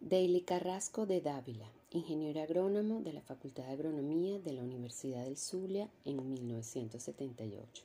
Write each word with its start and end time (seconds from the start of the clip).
Daily 0.00 0.42
Carrasco 0.42 1.06
de 1.06 1.20
Dávila, 1.20 1.68
ingeniero 1.90 2.40
agrónomo 2.40 3.02
de 3.02 3.12
la 3.12 3.20
Facultad 3.20 3.64
de 3.64 3.72
Agronomía 3.72 4.38
de 4.38 4.52
la 4.52 4.62
Universidad 4.62 5.24
del 5.24 5.36
Zulia 5.36 5.90
en 6.04 6.30
1978. 6.30 7.82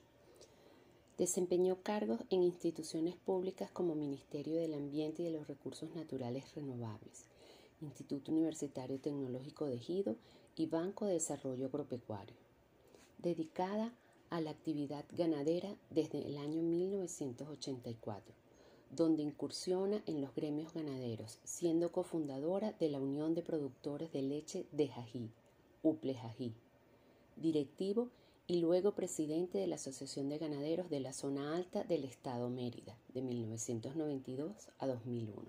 Desempeñó 1.18 1.82
cargos 1.82 2.22
en 2.30 2.44
instituciones 2.44 3.16
públicas 3.16 3.72
como 3.72 3.96
Ministerio 3.96 4.58
del 4.58 4.76
Ambiente 4.76 5.24
y 5.24 5.26
de 5.26 5.32
los 5.32 5.48
Recursos 5.48 5.90
Naturales 5.96 6.54
Renovables, 6.54 7.26
Instituto 7.82 8.32
Universitario 8.32 9.00
Tecnológico 9.00 9.66
de 9.66 9.76
Ejido 9.76 10.16
y 10.56 10.68
Banco 10.68 11.08
de 11.08 11.14
Desarrollo 11.14 11.66
Agropecuario. 11.66 12.36
Dedicada 13.18 13.92
a 14.30 14.40
la 14.40 14.52
actividad 14.52 15.04
ganadera 15.12 15.76
desde 15.90 16.28
el 16.28 16.38
año 16.38 16.62
1984 16.62 18.43
donde 18.96 19.24
incursiona 19.24 20.04
en 20.06 20.22
los 20.22 20.36
gremios 20.36 20.74
ganaderos, 20.74 21.40
siendo 21.44 21.92
cofundadora 21.92 22.74
de 22.74 22.90
la 22.90 23.00
Unión 23.00 23.34
de 23.34 23.42
Productores 23.42 24.12
de 24.12 24.22
Leche 24.22 24.66
de 24.72 24.88
Jají, 24.88 25.30
UPLE 25.82 26.14
Jají, 26.16 26.54
directivo 27.36 28.10
y 28.46 28.60
luego 28.60 28.94
presidente 28.94 29.58
de 29.58 29.68
la 29.68 29.76
Asociación 29.76 30.30
de 30.30 30.38
Ganaderos 30.38 30.90
de 30.90 31.00
la 31.00 31.14
Zona 31.14 31.56
Alta 31.56 31.84
del 31.84 32.04
Estado 32.04 32.50
Mérida, 32.50 32.98
de 33.14 33.22
1992 33.22 34.70
a 34.80 34.88
2001, 34.88 35.42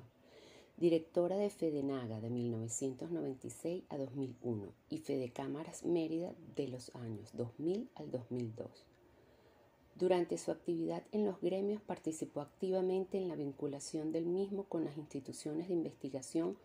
directora 0.77 1.37
de 1.37 1.51
Fedenaga 1.51 2.21
de 2.21 2.31
1996 2.31 3.85
a 3.89 3.99
2001 3.99 4.73
y 4.91 4.99
Fede 4.99 5.31
Cámaras 5.31 5.85
Mérida 5.85 6.33
de 6.57 6.69
los 6.69 6.95
años 6.95 7.31
2000 7.35 7.91
al 7.97 8.11
2002. 8.11 8.94
Durante 9.97 10.39
su 10.39 10.51
actividad 10.51 11.05
en 11.13 11.25
los 11.25 11.41
gremios 11.41 11.81
participó 11.81 12.41
activamente 12.41 13.17
en 13.17 13.29
la 13.29 13.37
vinculación 13.37 14.11
del 14.11 14.27
mismo 14.27 14.65
con 14.65 14.85
las 14.85 14.97
instituciones 14.97 15.69
de 15.69 15.75
investigación 15.75 16.57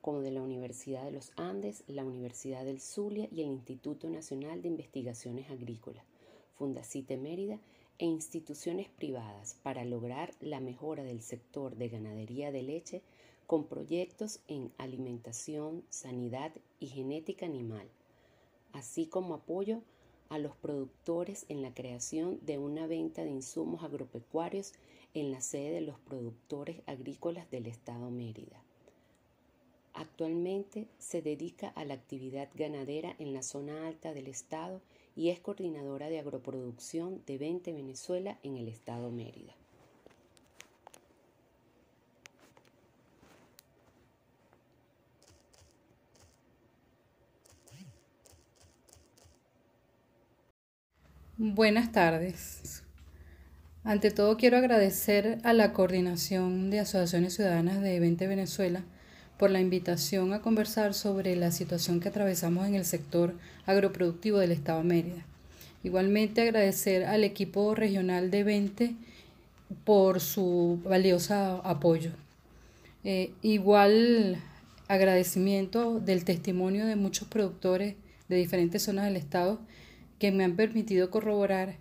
como 0.00 0.20
de 0.20 0.30
la 0.30 0.40
Universidad 0.40 1.04
de 1.04 1.10
los 1.10 1.32
Andes, 1.36 1.84
la 1.88 2.06
Universidad 2.06 2.64
del 2.64 2.80
Zulia 2.80 3.28
y 3.30 3.42
el 3.42 3.48
Instituto 3.48 4.08
Nacional 4.08 4.62
de 4.62 4.68
Investigaciones 4.68 5.50
Agrícolas, 5.50 6.04
Fundacite 6.56 7.18
Mérida 7.18 7.60
e 7.98 8.06
instituciones 8.06 8.88
privadas 8.88 9.58
para 9.62 9.84
lograr 9.84 10.32
la 10.40 10.60
mejora 10.60 11.02
del 11.02 11.20
sector 11.20 11.76
de 11.76 11.90
ganadería 11.90 12.50
de 12.50 12.62
leche 12.62 13.02
con 13.46 13.66
proyectos 13.66 14.40
en 14.48 14.72
alimentación, 14.78 15.84
sanidad 15.90 16.52
y 16.78 16.86
genética 16.86 17.44
animal, 17.44 17.86
así 18.72 19.04
como 19.04 19.34
apoyo 19.34 19.76
a 19.76 19.80
los 20.38 20.56
productores 20.56 21.46
en 21.48 21.62
la 21.62 21.74
creación 21.74 22.38
de 22.42 22.58
una 22.58 22.86
venta 22.86 23.24
de 23.24 23.30
insumos 23.30 23.82
agropecuarios 23.82 24.72
en 25.14 25.32
la 25.32 25.40
sede 25.40 25.72
de 25.72 25.80
los 25.80 25.98
productores 25.98 26.82
agrícolas 26.86 27.50
del 27.50 27.66
Estado 27.66 28.10
Mérida. 28.10 28.62
Actualmente 29.92 30.86
se 30.98 31.20
dedica 31.20 31.68
a 31.68 31.84
la 31.84 31.94
actividad 31.94 32.48
ganadera 32.54 33.16
en 33.18 33.34
la 33.34 33.42
zona 33.42 33.88
alta 33.88 34.14
del 34.14 34.28
Estado 34.28 34.80
y 35.16 35.30
es 35.30 35.40
coordinadora 35.40 36.08
de 36.08 36.20
agroproducción 36.20 37.22
de 37.26 37.38
20 37.38 37.72
Venezuela 37.72 38.38
en 38.42 38.56
el 38.56 38.68
Estado 38.68 39.10
Mérida. 39.10 39.59
Buenas 51.42 51.90
tardes. 51.90 52.82
Ante 53.82 54.10
todo 54.10 54.36
quiero 54.36 54.58
agradecer 54.58 55.38
a 55.42 55.54
la 55.54 55.72
Coordinación 55.72 56.68
de 56.68 56.80
Asociaciones 56.80 57.32
Ciudadanas 57.32 57.80
de 57.80 57.98
20 57.98 58.26
Venezuela 58.26 58.82
por 59.38 59.50
la 59.50 59.58
invitación 59.58 60.34
a 60.34 60.42
conversar 60.42 60.92
sobre 60.92 61.34
la 61.36 61.50
situación 61.50 61.98
que 61.98 62.10
atravesamos 62.10 62.68
en 62.68 62.74
el 62.74 62.84
sector 62.84 63.32
agroproductivo 63.64 64.36
del 64.38 64.52
Estado 64.52 64.82
Mérida. 64.84 65.24
Igualmente 65.82 66.42
agradecer 66.42 67.06
al 67.06 67.24
equipo 67.24 67.74
regional 67.74 68.30
de 68.30 68.44
20 68.44 68.94
por 69.84 70.20
su 70.20 70.78
valioso 70.84 71.62
apoyo. 71.64 72.10
Eh, 73.02 73.32
igual 73.40 74.36
agradecimiento 74.88 76.00
del 76.00 76.26
testimonio 76.26 76.84
de 76.84 76.96
muchos 76.96 77.26
productores 77.28 77.94
de 78.28 78.36
diferentes 78.36 78.82
zonas 78.82 79.06
del 79.06 79.16
Estado 79.16 79.58
que 80.20 80.30
me 80.30 80.44
han 80.44 80.54
permitido 80.54 81.10
corroborar 81.10 81.78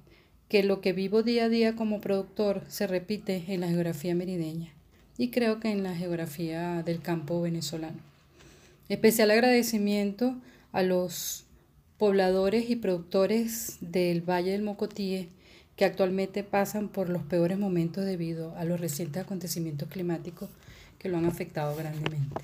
que 0.48 0.64
lo 0.64 0.82
que 0.82 0.94
vivo 0.94 1.22
día 1.22 1.44
a 1.44 1.50
día 1.50 1.76
como 1.76 2.02
productor 2.02 2.64
se 2.70 2.88
repite 2.88 3.44
en 3.50 3.62
la 3.62 3.68
geografía 3.68 4.16
merideña 4.16 4.74
y 5.18 5.30
creo 5.30 5.60
que 5.60 5.70
en 5.70 5.84
la 5.84 5.96
geografía 5.96 6.82
del 6.82 7.02
campo 7.02 7.42
venezolano. 7.42 8.00
Especial 8.88 9.30
agradecimiento 9.30 10.36
a 10.72 10.82
los 10.82 11.46
pobladores 11.98 12.70
y 12.70 12.78
productores 12.78 13.78
del 13.82 14.22
Valle 14.22 14.54
del 14.54 14.64
Mocotíe 14.64 15.28
que 15.76 15.86
actualmente 15.86 16.44
pasan 16.44 16.88
por 16.88 17.10
los 17.10 17.24
peores 17.24 17.60
momentos 17.60 18.06
debido 18.06 18.56
a 18.56 18.64
los 18.64 18.80
recientes 18.80 19.22
acontecimientos 19.22 19.90
climáticos 19.90 20.50
que 20.98 21.10
lo 21.10 21.18
han 21.18 21.26
afectado 21.26 21.76
grandemente. 21.76 22.42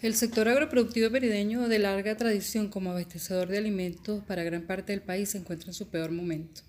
El 0.00 0.14
sector 0.14 0.48
agroproductivo 0.48 1.10
perideño 1.10 1.66
de 1.66 1.80
larga 1.80 2.16
tradición 2.16 2.68
como 2.68 2.92
abastecedor 2.92 3.48
de 3.48 3.58
alimentos 3.58 4.22
para 4.22 4.44
gran 4.44 4.62
parte 4.62 4.92
del 4.92 5.02
país 5.02 5.30
se 5.30 5.38
encuentra 5.38 5.70
en 5.70 5.74
su 5.74 5.88
peor 5.88 6.12
momento. 6.12 6.60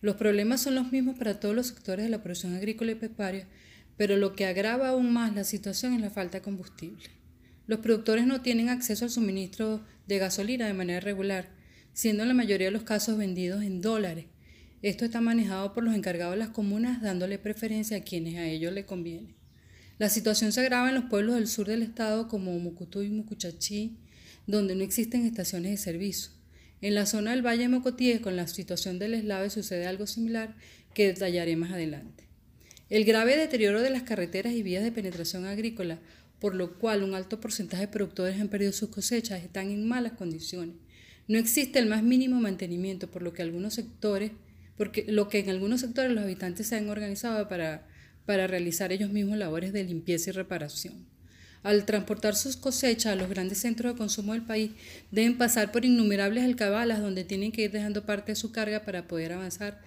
Los 0.00 0.16
problemas 0.16 0.62
son 0.62 0.74
los 0.74 0.90
mismos 0.90 1.18
para 1.18 1.38
todos 1.38 1.54
los 1.54 1.66
sectores 1.66 2.06
de 2.06 2.10
la 2.10 2.22
producción 2.22 2.54
agrícola 2.54 2.92
y 2.92 2.94
pecuaria, 2.94 3.46
pero 3.98 4.16
lo 4.16 4.34
que 4.34 4.46
agrava 4.46 4.88
aún 4.88 5.12
más 5.12 5.34
la 5.34 5.44
situación 5.44 5.92
es 5.92 6.00
la 6.00 6.08
falta 6.08 6.38
de 6.38 6.42
combustible. 6.42 7.04
Los 7.66 7.80
productores 7.80 8.26
no 8.26 8.40
tienen 8.40 8.70
acceso 8.70 9.04
al 9.04 9.10
suministro 9.10 9.84
de 10.06 10.18
gasolina 10.18 10.66
de 10.66 10.72
manera 10.72 11.00
regular, 11.00 11.50
siendo 11.92 12.22
en 12.22 12.28
la 12.28 12.34
mayoría 12.34 12.68
de 12.68 12.72
los 12.72 12.84
casos 12.84 13.18
vendidos 13.18 13.62
en 13.62 13.82
dólares. 13.82 14.24
Esto 14.80 15.04
está 15.04 15.20
manejado 15.20 15.74
por 15.74 15.84
los 15.84 15.94
encargados 15.94 16.32
de 16.32 16.38
las 16.38 16.48
comunas 16.48 17.02
dándole 17.02 17.38
preferencia 17.38 17.98
a 17.98 18.04
quienes 18.04 18.36
a 18.36 18.46
ellos 18.46 18.72
le 18.72 18.86
conviene. 18.86 19.43
La 19.98 20.08
situación 20.08 20.50
se 20.50 20.60
agrava 20.60 20.88
en 20.88 20.96
los 20.96 21.04
pueblos 21.04 21.36
del 21.36 21.46
sur 21.46 21.68
del 21.68 21.82
estado 21.82 22.26
como 22.26 22.58
Mucutú 22.58 23.02
y 23.02 23.10
Mucuchachí, 23.10 23.96
donde 24.46 24.74
no 24.74 24.82
existen 24.82 25.24
estaciones 25.24 25.70
de 25.70 25.76
servicio. 25.76 26.32
En 26.80 26.94
la 26.94 27.06
zona 27.06 27.30
del 27.30 27.46
Valle 27.46 27.62
de 27.62 27.68
Mocotíes, 27.68 28.20
con 28.20 28.34
la 28.34 28.48
situación 28.48 28.98
del 28.98 29.14
eslave, 29.14 29.50
sucede 29.50 29.86
algo 29.86 30.06
similar 30.06 30.56
que 30.94 31.06
detallaré 31.06 31.54
más 31.56 31.72
adelante. 31.72 32.24
El 32.90 33.04
grave 33.04 33.36
deterioro 33.36 33.80
de 33.80 33.90
las 33.90 34.02
carreteras 34.02 34.52
y 34.52 34.62
vías 34.62 34.82
de 34.82 34.92
penetración 34.92 35.46
agrícola, 35.46 36.00
por 36.40 36.54
lo 36.54 36.78
cual 36.78 37.02
un 37.02 37.14
alto 37.14 37.40
porcentaje 37.40 37.82
de 37.82 37.92
productores 37.92 38.40
han 38.40 38.48
perdido 38.48 38.72
sus 38.72 38.90
cosechas, 38.90 39.42
están 39.42 39.70
en 39.70 39.86
malas 39.88 40.12
condiciones. 40.12 40.74
No 41.26 41.38
existe 41.38 41.78
el 41.78 41.86
más 41.86 42.02
mínimo 42.02 42.40
mantenimiento, 42.40 43.10
por 43.10 43.22
lo 43.22 43.32
que 43.32 43.42
algunos 43.42 43.74
sectores, 43.74 44.32
porque 44.76 45.06
lo 45.08 45.28
que 45.28 45.38
en 45.38 45.50
algunos 45.50 45.80
sectores 45.80 46.12
los 46.12 46.24
habitantes 46.24 46.66
se 46.66 46.76
han 46.76 46.90
organizado 46.90 47.48
para 47.48 47.86
para 48.26 48.46
realizar 48.46 48.92
ellos 48.92 49.10
mismos 49.10 49.38
labores 49.38 49.72
de 49.72 49.84
limpieza 49.84 50.30
y 50.30 50.32
reparación. 50.32 51.06
Al 51.62 51.86
transportar 51.86 52.36
sus 52.36 52.56
cosechas 52.56 53.12
a 53.12 53.16
los 53.16 53.30
grandes 53.30 53.58
centros 53.58 53.92
de 53.92 53.98
consumo 53.98 54.34
del 54.34 54.42
país, 54.42 54.72
deben 55.10 55.38
pasar 55.38 55.72
por 55.72 55.84
innumerables 55.84 56.44
alcabalas 56.44 57.00
donde 57.00 57.24
tienen 57.24 57.52
que 57.52 57.62
ir 57.62 57.70
dejando 57.70 58.04
parte 58.04 58.32
de 58.32 58.36
su 58.36 58.52
carga 58.52 58.84
para 58.84 59.08
poder 59.08 59.32
avanzar 59.32 59.80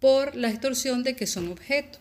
por 0.00 0.34
la 0.34 0.48
extorsión 0.48 1.02
de 1.02 1.14
que 1.14 1.26
son 1.26 1.48
objeto. 1.48 1.98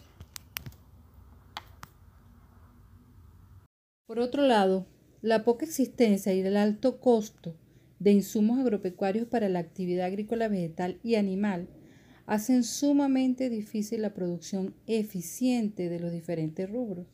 Por 4.07 4.19
otro 4.19 4.47
lado, 4.47 4.87
la 5.21 5.43
poca 5.43 5.65
existencia 5.65 6.33
y 6.33 6.39
el 6.39 6.57
alto 6.57 6.99
costo 6.99 7.55
de 7.99 8.11
insumos 8.11 8.59
agropecuarios 8.59 9.27
para 9.27 9.49
la 9.49 9.59
actividad 9.59 10.07
agrícola, 10.07 10.47
vegetal 10.47 10.99
y 11.03 11.15
animal 11.15 11.67
hacen 12.31 12.63
sumamente 12.63 13.49
difícil 13.49 14.03
la 14.03 14.13
producción 14.13 14.73
eficiente 14.87 15.89
de 15.89 15.99
los 15.99 16.13
diferentes 16.13 16.69
rubros. 16.69 17.05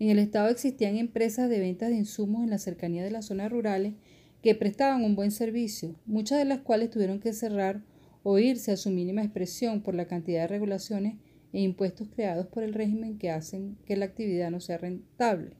En 0.00 0.10
el 0.10 0.18
estado 0.18 0.48
existían 0.48 0.96
empresas 0.96 1.48
de 1.48 1.60
ventas 1.60 1.90
de 1.90 1.96
insumos 1.98 2.42
en 2.42 2.50
la 2.50 2.58
cercanía 2.58 3.04
de 3.04 3.12
las 3.12 3.26
zonas 3.26 3.52
rurales 3.52 3.94
que 4.42 4.56
prestaban 4.56 5.04
un 5.04 5.14
buen 5.14 5.30
servicio, 5.30 5.94
muchas 6.06 6.38
de 6.38 6.44
las 6.44 6.58
cuales 6.58 6.90
tuvieron 6.90 7.20
que 7.20 7.34
cerrar 7.34 7.84
o 8.24 8.40
irse 8.40 8.72
a 8.72 8.76
su 8.76 8.90
mínima 8.90 9.22
expresión 9.22 9.80
por 9.80 9.94
la 9.94 10.08
cantidad 10.08 10.40
de 10.40 10.48
regulaciones 10.48 11.14
e 11.52 11.60
impuestos 11.60 12.08
creados 12.08 12.48
por 12.48 12.64
el 12.64 12.74
régimen 12.74 13.16
que 13.16 13.30
hacen 13.30 13.78
que 13.86 13.94
la 13.94 14.06
actividad 14.06 14.50
no 14.50 14.58
sea 14.58 14.78
rentable. 14.78 15.52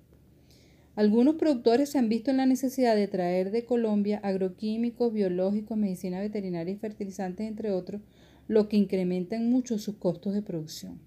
Algunos 0.97 1.37
productores 1.37 1.91
se 1.91 1.99
han 1.99 2.09
visto 2.09 2.33
en 2.33 2.39
la 2.39 2.47
necesidad 2.47 2.97
de 2.97 3.07
traer 3.07 3.53
de 3.53 3.65
Colombia 3.65 4.19
agroquímicos, 4.25 5.13
biológicos, 5.13 5.79
medicina 5.79 6.19
veterinaria 6.19 6.75
y 6.75 6.79
fertilizantes, 6.79 7.47
entre 7.47 7.71
otros, 7.71 8.03
lo 8.49 8.69
que 8.69 8.77
incrementa 8.77 9.37
en 9.37 9.51
mucho 9.51 9.79
sus 9.79 9.97
costos 9.97 10.35
de 10.35 10.43
producción. 10.43 10.99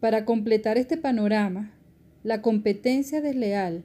Para 0.00 0.24
completar 0.24 0.78
este 0.78 0.96
panorama, 0.96 1.72
la 2.22 2.42
competencia 2.42 3.20
desleal 3.20 3.84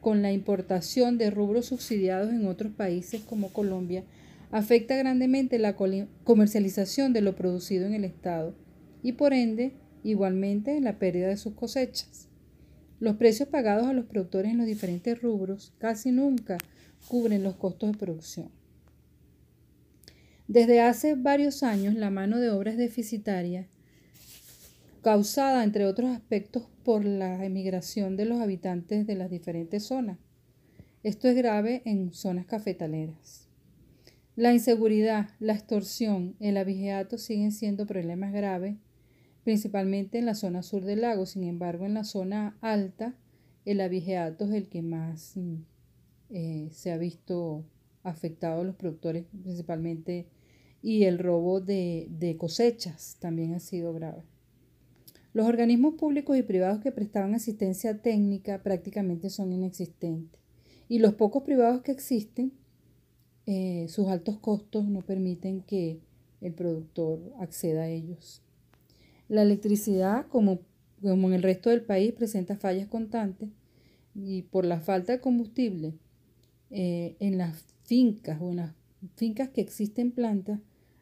con 0.00 0.22
la 0.22 0.32
importación 0.32 1.18
de 1.18 1.30
rubros 1.30 1.66
subsidiados 1.66 2.30
en 2.30 2.46
otros 2.46 2.72
países 2.72 3.20
como 3.22 3.52
Colombia 3.52 4.04
afecta 4.50 4.96
grandemente 4.96 5.58
la 5.58 5.76
comercialización 6.24 7.12
de 7.12 7.20
lo 7.20 7.34
producido 7.34 7.86
en 7.86 7.94
el 7.94 8.04
Estado 8.04 8.54
y 9.02 9.12
por 9.12 9.32
ende 9.32 9.72
igualmente 10.04 10.80
la 10.80 10.98
pérdida 10.98 11.28
de 11.28 11.36
sus 11.36 11.54
cosechas. 11.54 12.28
Los 13.00 13.16
precios 13.16 13.48
pagados 13.48 13.86
a 13.86 13.92
los 13.92 14.06
productores 14.06 14.52
en 14.52 14.58
los 14.58 14.66
diferentes 14.66 15.20
rubros 15.20 15.72
casi 15.78 16.10
nunca 16.10 16.58
cubren 17.08 17.42
los 17.42 17.56
costos 17.56 17.92
de 17.92 17.98
producción. 17.98 18.57
Desde 20.48 20.80
hace 20.80 21.14
varios 21.14 21.62
años 21.62 21.94
la 21.94 22.08
mano 22.08 22.38
de 22.38 22.48
obra 22.48 22.70
es 22.70 22.78
deficitaria, 22.78 23.68
causada 25.02 25.62
entre 25.62 25.84
otros 25.84 26.10
aspectos 26.10 26.62
por 26.84 27.04
la 27.04 27.44
emigración 27.44 28.16
de 28.16 28.24
los 28.24 28.40
habitantes 28.40 29.06
de 29.06 29.14
las 29.14 29.28
diferentes 29.28 29.82
zonas. 29.82 30.18
Esto 31.02 31.28
es 31.28 31.36
grave 31.36 31.82
en 31.84 32.14
zonas 32.14 32.46
cafetaleras. 32.46 33.46
La 34.36 34.54
inseguridad, 34.54 35.28
la 35.38 35.52
extorsión, 35.52 36.34
el 36.40 36.56
abigeato 36.56 37.18
siguen 37.18 37.52
siendo 37.52 37.86
problemas 37.86 38.32
graves, 38.32 38.76
principalmente 39.44 40.18
en 40.18 40.24
la 40.24 40.34
zona 40.34 40.62
sur 40.62 40.82
del 40.82 41.02
lago. 41.02 41.26
Sin 41.26 41.44
embargo, 41.44 41.84
en 41.84 41.92
la 41.92 42.04
zona 42.04 42.56
alta, 42.62 43.14
el 43.66 43.82
abigeato 43.82 44.46
es 44.46 44.52
el 44.52 44.70
que 44.70 44.80
más 44.80 45.36
mm, 45.36 45.56
eh, 46.30 46.68
se 46.72 46.90
ha 46.90 46.96
visto 46.96 47.66
afectado 48.02 48.62
a 48.62 48.64
los 48.64 48.76
productores, 48.76 49.26
principalmente, 49.42 50.26
y 50.82 51.04
el 51.04 51.18
robo 51.18 51.60
de, 51.60 52.06
de 52.10 52.36
cosechas 52.36 53.16
también 53.20 53.54
ha 53.54 53.60
sido 53.60 53.92
grave. 53.92 54.22
Los 55.32 55.46
organismos 55.46 55.94
públicos 55.94 56.36
y 56.36 56.42
privados 56.42 56.80
que 56.80 56.92
prestaban 56.92 57.34
asistencia 57.34 58.00
técnica 58.00 58.62
prácticamente 58.62 59.30
son 59.30 59.52
inexistentes. 59.52 60.40
Y 60.88 61.00
los 61.00 61.14
pocos 61.14 61.42
privados 61.42 61.82
que 61.82 61.92
existen 61.92 62.52
eh, 63.50 63.88
sus 63.88 64.08
altos 64.08 64.36
costos 64.36 64.86
no 64.88 65.00
permiten 65.00 65.62
que 65.62 66.00
el 66.42 66.52
productor 66.52 67.32
acceda 67.38 67.84
a 67.84 67.88
ellos. 67.88 68.42
La 69.26 69.40
electricidad, 69.40 70.26
como, 70.26 70.60
como 71.00 71.28
en 71.28 71.34
el 71.34 71.42
resto 71.42 71.70
del 71.70 71.80
país, 71.80 72.12
presenta 72.12 72.56
fallas 72.56 72.88
constantes 72.88 73.48
y 74.14 74.42
por 74.42 74.66
la 74.66 74.80
falta 74.80 75.12
de 75.12 75.20
combustible 75.22 75.94
eh, 76.68 77.16
en 77.20 77.38
las 77.38 77.64
fincas 77.84 78.38
o 78.42 78.50
en 78.50 78.56
las 78.56 78.74
fincas 79.16 79.48
que 79.50 79.60
existen 79.60 80.12
plantas 80.12 80.60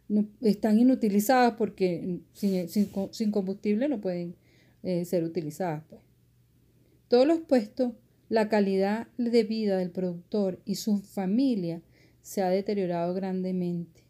no, 0.09 0.27
están 0.41 0.79
inutilizadas 0.79 1.55
porque 1.57 2.21
sin, 2.33 2.69
sin, 2.69 3.31
combustible 3.31 3.89
no 3.89 4.01
pueden 4.01 4.37
eh, 4.83 5.05
ser 5.05 5.25
utilizadas. 5.25 5.83
Pues. 5.89 6.01
Todos 7.09 7.27
los 7.27 7.41
puestos, 7.41 7.93
la 8.29 8.49
calidad 8.49 9.09
de 9.19 9.45
vida 9.45 9.79
del 9.79 9.91
productor 9.91 10.61
y 10.65 10.77
su 10.77 10.99
familia 10.99 11.83
se 12.23 12.43
ha 12.43 12.49
deteriorado 12.49 13.15
grandemente 13.15 14.03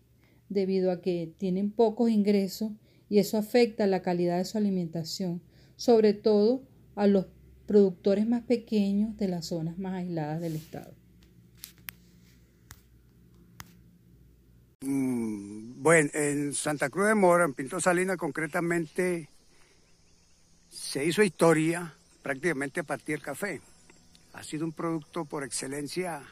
debido 0.48 0.90
a 0.90 1.00
que 1.00 1.32
tienen 1.38 1.70
pocos 1.70 2.10
ingresos 2.10 2.72
y 3.08 3.18
eso 3.18 3.38
afecta 3.38 3.86
la 3.86 4.02
calidad 4.02 4.38
de 4.38 4.44
su 4.44 4.58
alimentación, 4.58 5.42
sobre 5.76 6.14
todo 6.14 6.62
a 6.94 7.06
los 7.06 7.26
productores 7.66 8.26
más 8.26 8.42
pequeños 8.42 9.16
de 9.16 9.28
las 9.28 9.46
zonas 9.46 9.78
más 9.78 9.94
aisladas 9.94 10.40
del 10.40 10.56
estado. 10.56 10.94
Mm, 14.82 15.82
bueno, 15.82 16.10
en 16.12 16.52
Santa 16.52 16.90
Cruz 16.90 17.06
de 17.08 17.14
Mora, 17.14 17.46
en 17.46 17.54
Pinto 17.54 17.80
Salina 17.80 18.18
concretamente, 18.18 19.30
se 20.68 21.02
hizo 21.02 21.22
historia 21.22 21.94
prácticamente 22.22 22.80
a 22.80 22.82
partir 22.82 23.16
del 23.16 23.24
café. 23.24 23.62
Ha 24.34 24.42
sido 24.42 24.66
un 24.66 24.72
producto 24.72 25.24
por 25.24 25.44
excelencia 25.44 26.22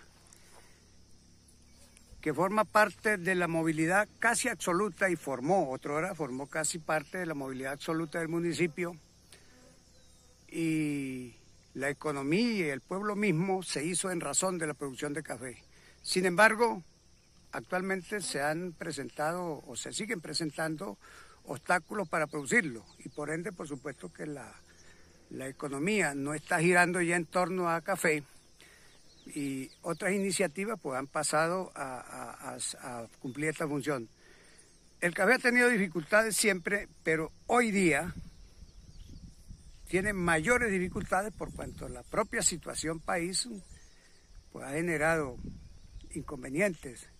que 2.20 2.34
forma 2.34 2.64
parte 2.64 3.16
de 3.16 3.34
la 3.34 3.48
movilidad 3.48 4.06
casi 4.18 4.48
absoluta 4.48 5.08
y 5.08 5.16
formó, 5.16 5.70
otra 5.70 5.94
hora 5.94 6.14
formó 6.14 6.46
casi 6.46 6.78
parte 6.78 7.16
de 7.16 7.26
la 7.26 7.34
movilidad 7.34 7.72
absoluta 7.72 8.18
del 8.18 8.28
municipio. 8.28 8.94
Y 10.48 11.34
la 11.72 11.88
economía 11.88 12.66
y 12.66 12.68
el 12.68 12.82
pueblo 12.82 13.16
mismo 13.16 13.62
se 13.62 13.86
hizo 13.86 14.10
en 14.10 14.20
razón 14.20 14.58
de 14.58 14.66
la 14.66 14.74
producción 14.74 15.14
de 15.14 15.22
café. 15.22 15.62
Sin 16.02 16.26
embargo, 16.26 16.82
actualmente 17.54 18.20
se 18.20 18.42
han 18.42 18.72
presentado 18.72 19.62
o 19.64 19.76
se 19.76 19.92
siguen 19.92 20.20
presentando 20.20 20.98
obstáculos 21.44 22.08
para 22.08 22.26
producirlo 22.26 22.84
y 22.98 23.08
por 23.08 23.30
ende, 23.30 23.52
por 23.52 23.68
supuesto 23.68 24.12
que 24.12 24.26
la, 24.26 24.52
la 25.30 25.46
economía 25.46 26.14
no 26.14 26.34
está 26.34 26.58
girando 26.58 27.00
ya 27.00 27.14
en 27.16 27.26
torno 27.26 27.70
a 27.70 27.80
café 27.80 28.24
y 29.26 29.70
otras 29.82 30.12
iniciativas 30.12 30.80
pues 30.82 30.98
han 30.98 31.06
pasado 31.06 31.70
a, 31.76 32.58
cumplir 33.20 33.50
esta 33.50 33.68
función. 33.68 34.08
El 35.00 35.14
café 35.14 35.34
ha 35.34 35.38
tenido 35.38 35.68
dificultades 35.68 36.36
siempre, 36.36 36.88
pero 37.04 37.30
hoy 37.46 37.70
día 37.70 38.12
tiene 39.88 40.12
mayores 40.12 40.72
dificultades 40.72 41.32
por 41.32 41.52
cuanto 41.52 41.88
la 41.88 42.02
propia 42.02 42.42
situación 42.42 42.98
país 42.98 43.48
pues, 44.50 44.64
ha 44.64 44.72
generado 44.72 45.36
inconvenientes 46.14 47.13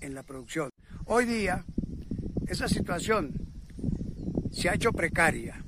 en 0.00 0.14
la 0.14 0.22
producción. 0.22 0.70
Hoy 1.06 1.24
día 1.24 1.64
esa 2.48 2.68
situación 2.68 3.32
se 4.52 4.68
ha 4.68 4.74
hecho 4.74 4.92
precaria. 4.92 5.62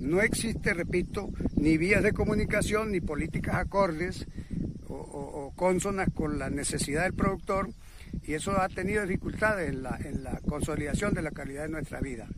No 0.00 0.20
existe, 0.20 0.74
repito, 0.74 1.30
ni 1.56 1.76
vías 1.76 2.02
de 2.02 2.12
comunicación 2.12 2.92
ni 2.92 3.00
políticas 3.00 3.56
acordes 3.56 4.26
o, 4.88 5.52
consonas 5.56 6.08
con 6.12 6.38
la 6.38 6.50
necesidad 6.50 7.04
del 7.04 7.14
productor 7.14 7.70
y 8.24 8.34
eso 8.34 8.52
ha 8.60 8.68
tenido 8.68 9.02
dificultades 9.06 9.70
en 9.70 9.82
la, 9.82 10.40
consolidación 10.48 11.14
de 11.14 11.22
la 11.22 11.30
calidad 11.30 11.62
de 11.62 11.68
nuestra 11.68 12.00
vida. 12.00 12.28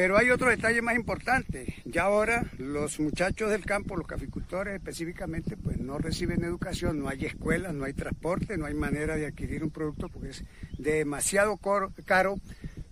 Pero 0.00 0.16
hay 0.16 0.30
otro 0.30 0.48
detalle 0.48 0.80
más 0.80 0.96
importante. 0.96 1.74
Ya 1.84 2.04
ahora 2.04 2.46
los 2.56 2.98
muchachos 3.00 3.50
del 3.50 3.66
campo, 3.66 3.98
los 3.98 4.06
caficultores 4.06 4.74
específicamente, 4.74 5.58
pues 5.58 5.76
no 5.76 5.98
reciben 5.98 6.42
educación, 6.42 7.00
no 7.00 7.08
hay 7.10 7.26
escuelas, 7.26 7.74
no 7.74 7.84
hay 7.84 7.92
transporte, 7.92 8.56
no 8.56 8.64
hay 8.64 8.72
manera 8.72 9.16
de 9.16 9.26
adquirir 9.26 9.62
un 9.62 9.68
producto 9.68 10.08
porque 10.08 10.30
es 10.30 10.42
demasiado 10.78 11.58
caro. 12.06 12.36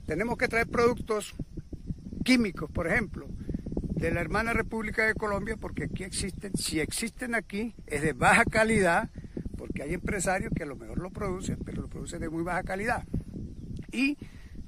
Tenemos 0.04 0.36
que 0.36 0.48
traer 0.48 0.66
productos 0.66 1.34
químicos, 2.26 2.70
por 2.70 2.86
ejemplo, 2.86 3.26
de 3.72 4.10
la 4.10 4.20
hermana 4.20 4.52
República 4.52 5.06
de 5.06 5.14
Colombia, 5.14 5.56
porque 5.58 5.84
aquí 5.84 6.04
existen, 6.04 6.54
si 6.58 6.78
existen 6.78 7.34
aquí, 7.34 7.74
es 7.86 8.02
de 8.02 8.12
baja 8.12 8.44
calidad, 8.44 9.08
porque 9.56 9.82
hay 9.82 9.94
empresarios 9.94 10.52
que 10.54 10.64
a 10.64 10.66
lo 10.66 10.76
mejor 10.76 10.98
lo 10.98 11.08
producen, 11.08 11.56
pero 11.64 11.80
lo 11.80 11.88
producen 11.88 12.20
de 12.20 12.28
muy 12.28 12.42
baja 12.42 12.64
calidad. 12.64 13.06
Y 13.92 14.18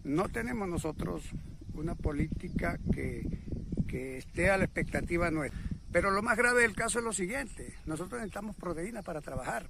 no 0.05 0.31
tenemos 0.31 0.67
nosotros 0.71 1.35
una 1.81 1.95
política 1.95 2.79
que, 2.93 3.27
que 3.89 4.19
esté 4.19 4.51
a 4.51 4.59
la 4.59 4.65
expectativa 4.65 5.31
nuestra. 5.31 5.61
Pero 5.93 6.11
lo 6.11 6.23
más 6.23 6.37
grave 6.37 6.63
del 6.63 6.77
caso 6.77 6.99
es 6.99 7.05
lo 7.05 7.13
siguiente, 7.13 7.75
nosotros 7.87 8.21
necesitamos 8.21 8.57
proteína 8.57 9.03
para 9.03 9.21
trabajar. 9.21 9.67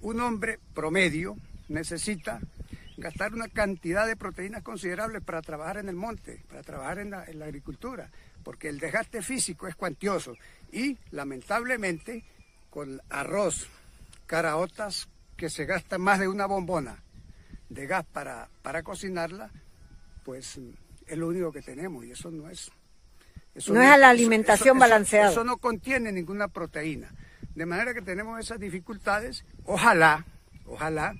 Un 0.00 0.20
hombre 0.20 0.60
promedio 0.74 1.36
necesita 1.68 2.40
gastar 2.96 3.34
una 3.34 3.48
cantidad 3.48 4.06
de 4.06 4.16
proteínas 4.16 4.62
considerables 4.62 5.22
para 5.22 5.42
trabajar 5.42 5.78
en 5.78 5.88
el 5.88 5.96
monte, 5.96 6.42
para 6.48 6.62
trabajar 6.62 6.98
en 6.98 7.10
la, 7.10 7.24
en 7.24 7.38
la 7.38 7.46
agricultura 7.46 8.10
porque 8.48 8.70
el 8.70 8.78
desgaste 8.78 9.20
físico 9.20 9.66
es 9.68 9.76
cuantioso 9.76 10.34
y 10.72 10.96
lamentablemente 11.10 12.24
con 12.70 12.98
arroz, 13.10 13.68
caraotas 14.26 15.06
que 15.36 15.50
se 15.50 15.66
gasta 15.66 15.98
más 15.98 16.18
de 16.18 16.28
una 16.28 16.46
bombona 16.46 17.02
de 17.68 17.86
gas 17.86 18.06
para, 18.06 18.48
para 18.62 18.82
cocinarla, 18.82 19.50
pues 20.24 20.58
es 21.08 21.18
lo 21.18 21.28
único 21.28 21.52
que 21.52 21.62
tenemos 21.62 22.04
y 22.04 22.12
eso 22.12 22.30
no 22.30 22.48
es... 22.48 22.70
Eso 23.54 23.72
no, 23.72 23.82
es 23.82 23.98
la 23.98 24.10
alimentación 24.10 24.78
balanceada. 24.78 25.30
Eso 25.30 25.42
no 25.42 25.56
contiene 25.56 26.12
ninguna 26.12 26.48
proteína. 26.48 27.10
De 27.54 27.66
manera 27.66 27.92
que 27.92 28.02
tenemos 28.02 28.38
esas 28.38 28.60
dificultades. 28.60 29.44
Ojalá, 29.64 30.26
ojalá 30.64 31.14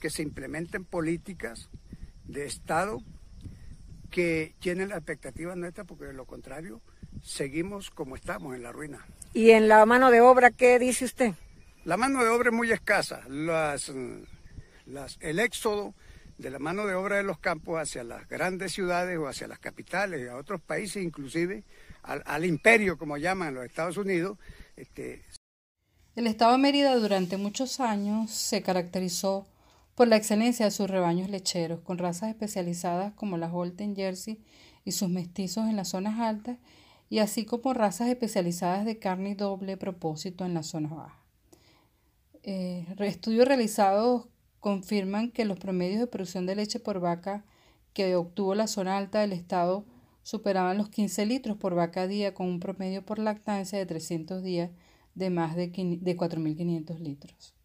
que 0.00 0.10
se 0.10 0.22
implementen 0.22 0.84
políticas 0.84 1.68
de 2.24 2.46
Estado 2.46 3.00
que 4.10 4.54
tienen 4.58 4.88
la 4.88 4.96
expectativa 4.96 5.54
nuestra, 5.54 5.84
porque 5.84 6.06
de 6.06 6.12
lo 6.12 6.26
contrario 6.26 6.80
seguimos 7.22 7.90
como 7.90 8.16
estamos 8.16 8.56
en 8.56 8.62
la 8.62 8.72
ruina. 8.72 9.06
¿Y 9.32 9.50
en 9.50 9.68
la 9.68 9.86
mano 9.86 10.10
de 10.10 10.20
obra 10.20 10.50
qué 10.50 10.78
dice 10.78 11.04
usted? 11.04 11.34
La 11.84 11.96
mano 11.96 12.22
de 12.22 12.28
obra 12.28 12.50
es 12.50 12.54
muy 12.54 12.70
escasa. 12.70 13.22
Las, 13.28 13.92
las, 14.86 15.18
el 15.20 15.38
éxodo 15.38 15.94
de 16.42 16.50
la 16.50 16.58
mano 16.58 16.86
de 16.86 16.94
obra 16.94 17.16
de 17.16 17.22
los 17.22 17.38
campos 17.38 17.80
hacia 17.80 18.02
las 18.02 18.28
grandes 18.28 18.72
ciudades 18.72 19.16
o 19.16 19.28
hacia 19.28 19.46
las 19.46 19.60
capitales 19.60 20.28
a 20.28 20.36
otros 20.36 20.60
países, 20.60 21.02
inclusive 21.02 21.64
al, 22.02 22.44
imperio, 22.44 22.98
como 22.98 23.16
llaman 23.16 23.54
los 23.54 23.64
Estados 23.64 23.96
Unidos. 23.96 24.38
Este... 24.76 25.22
El 26.16 26.26
Estado 26.26 26.52
de 26.52 26.58
Mérida 26.58 26.96
durante 26.96 27.36
muchos 27.36 27.78
años 27.78 28.32
se 28.32 28.60
caracterizó 28.60 29.46
por 29.94 30.08
la 30.08 30.16
excelencia 30.16 30.66
de 30.66 30.72
sus 30.72 30.90
rebaños 30.90 31.30
lecheros, 31.30 31.80
con 31.80 31.98
razas 31.98 32.30
especializadas 32.30 33.14
como 33.14 33.36
la 33.38 33.52
Holten 33.52 33.94
Jersey 33.94 34.42
y 34.84 34.92
sus 34.92 35.08
mestizos 35.08 35.68
en 35.68 35.76
las 35.76 35.90
zonas 35.90 36.18
altas, 36.18 36.58
y 37.08 37.20
así 37.20 37.44
como 37.44 37.72
razas 37.72 38.08
especializadas 38.08 38.84
de 38.84 38.98
carne 38.98 39.30
y 39.30 39.34
doble 39.34 39.76
propósito 39.76 40.44
en 40.44 40.54
las 40.54 40.66
zonas 40.66 40.90
bajas. 40.90 41.22
Eh, 42.42 42.84
estudios 42.98 43.46
realizados 43.46 44.26
confirman 44.62 45.32
que 45.32 45.44
los 45.44 45.58
promedios 45.58 45.98
de 45.98 46.06
producción 46.06 46.46
de 46.46 46.54
leche 46.54 46.78
por 46.78 47.00
vaca 47.00 47.44
que 47.94 48.14
obtuvo 48.14 48.54
la 48.54 48.68
zona 48.68 48.96
alta 48.96 49.18
del 49.20 49.32
estado 49.32 49.84
superaban 50.22 50.78
los 50.78 50.88
15 50.88 51.26
litros 51.26 51.56
por 51.56 51.74
vaca 51.74 52.06
día 52.06 52.32
con 52.32 52.46
un 52.46 52.60
promedio 52.60 53.04
por 53.04 53.18
lactancia 53.18 53.76
de 53.76 53.86
300 53.86 54.40
días 54.40 54.70
de 55.16 55.30
más 55.30 55.56
de 55.56 55.72
4.500 55.72 56.98
litros. 57.00 57.56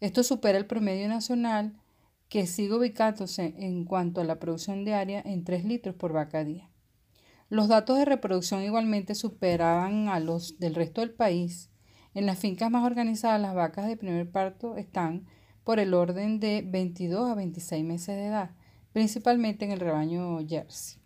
Esto 0.00 0.22
supera 0.22 0.58
el 0.58 0.66
promedio 0.66 1.08
nacional 1.08 1.80
que 2.28 2.46
sigue 2.46 2.74
ubicándose 2.74 3.54
en 3.56 3.86
cuanto 3.86 4.20
a 4.20 4.24
la 4.24 4.38
producción 4.38 4.84
diaria 4.84 5.22
en 5.24 5.44
3 5.44 5.64
litros 5.64 5.94
por 5.94 6.12
vaca 6.12 6.44
día. 6.44 6.68
Los 7.48 7.68
datos 7.68 7.96
de 7.96 8.04
reproducción 8.04 8.62
igualmente 8.62 9.14
superaban 9.14 10.08
a 10.08 10.20
los 10.20 10.58
del 10.58 10.74
resto 10.74 11.00
del 11.00 11.14
país. 11.14 11.70
En 12.12 12.26
las 12.26 12.38
fincas 12.38 12.70
más 12.70 12.84
organizadas 12.84 13.40
las 13.40 13.54
vacas 13.54 13.86
de 13.86 13.96
primer 13.96 14.30
parto 14.30 14.76
están 14.76 15.26
por 15.68 15.80
el 15.80 15.92
orden 15.92 16.40
de 16.40 16.64
22 16.66 17.28
a 17.28 17.34
26 17.34 17.84
meses 17.84 18.16
de 18.16 18.28
edad, 18.28 18.52
principalmente 18.94 19.66
en 19.66 19.70
el 19.70 19.80
rebaño 19.80 20.38
Jersey. 20.48 20.98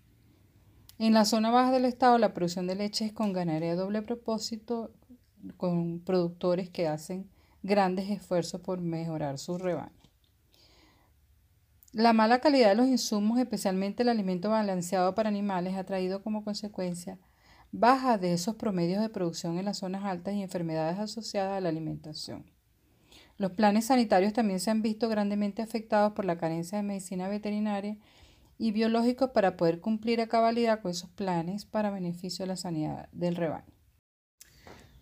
En 1.00 1.14
la 1.14 1.24
zona 1.24 1.50
baja 1.50 1.72
del 1.72 1.84
estado 1.84 2.16
la 2.16 2.32
producción 2.32 2.68
de 2.68 2.76
leche 2.76 3.06
es 3.06 3.12
con 3.12 3.32
ganadería 3.32 3.70
de 3.70 3.76
doble 3.76 4.02
propósito, 4.02 4.92
con 5.56 5.98
productores 5.98 6.70
que 6.70 6.86
hacen 6.86 7.28
grandes 7.64 8.08
esfuerzos 8.08 8.60
por 8.60 8.80
mejorar 8.80 9.36
su 9.40 9.58
rebaño. 9.58 10.00
La 11.90 12.12
mala 12.12 12.38
calidad 12.38 12.68
de 12.68 12.76
los 12.76 12.86
insumos, 12.86 13.40
especialmente 13.40 14.04
el 14.04 14.10
alimento 14.10 14.48
balanceado 14.48 15.16
para 15.16 15.28
animales, 15.28 15.74
ha 15.74 15.82
traído 15.82 16.22
como 16.22 16.44
consecuencia 16.44 17.18
baja 17.72 18.16
de 18.16 18.32
esos 18.32 18.54
promedios 18.54 19.02
de 19.02 19.08
producción 19.08 19.58
en 19.58 19.64
las 19.64 19.78
zonas 19.78 20.04
altas 20.04 20.34
y 20.34 20.42
enfermedades 20.42 21.00
asociadas 21.00 21.58
a 21.58 21.60
la 21.60 21.68
alimentación. 21.68 22.44
Los 23.38 23.52
planes 23.52 23.86
sanitarios 23.86 24.32
también 24.32 24.60
se 24.60 24.70
han 24.70 24.82
visto 24.82 25.08
grandemente 25.08 25.62
afectados 25.62 26.12
por 26.12 26.24
la 26.24 26.38
carencia 26.38 26.78
de 26.78 26.84
medicina 26.84 27.28
veterinaria 27.28 27.96
y 28.58 28.72
biológicos 28.72 29.30
para 29.30 29.56
poder 29.56 29.80
cumplir 29.80 30.20
a 30.20 30.28
cabalidad 30.28 30.80
con 30.80 30.92
esos 30.92 31.10
planes 31.10 31.64
para 31.64 31.90
beneficio 31.90 32.44
de 32.44 32.48
la 32.48 32.56
sanidad 32.56 33.08
del 33.12 33.36
rebaño. 33.36 33.72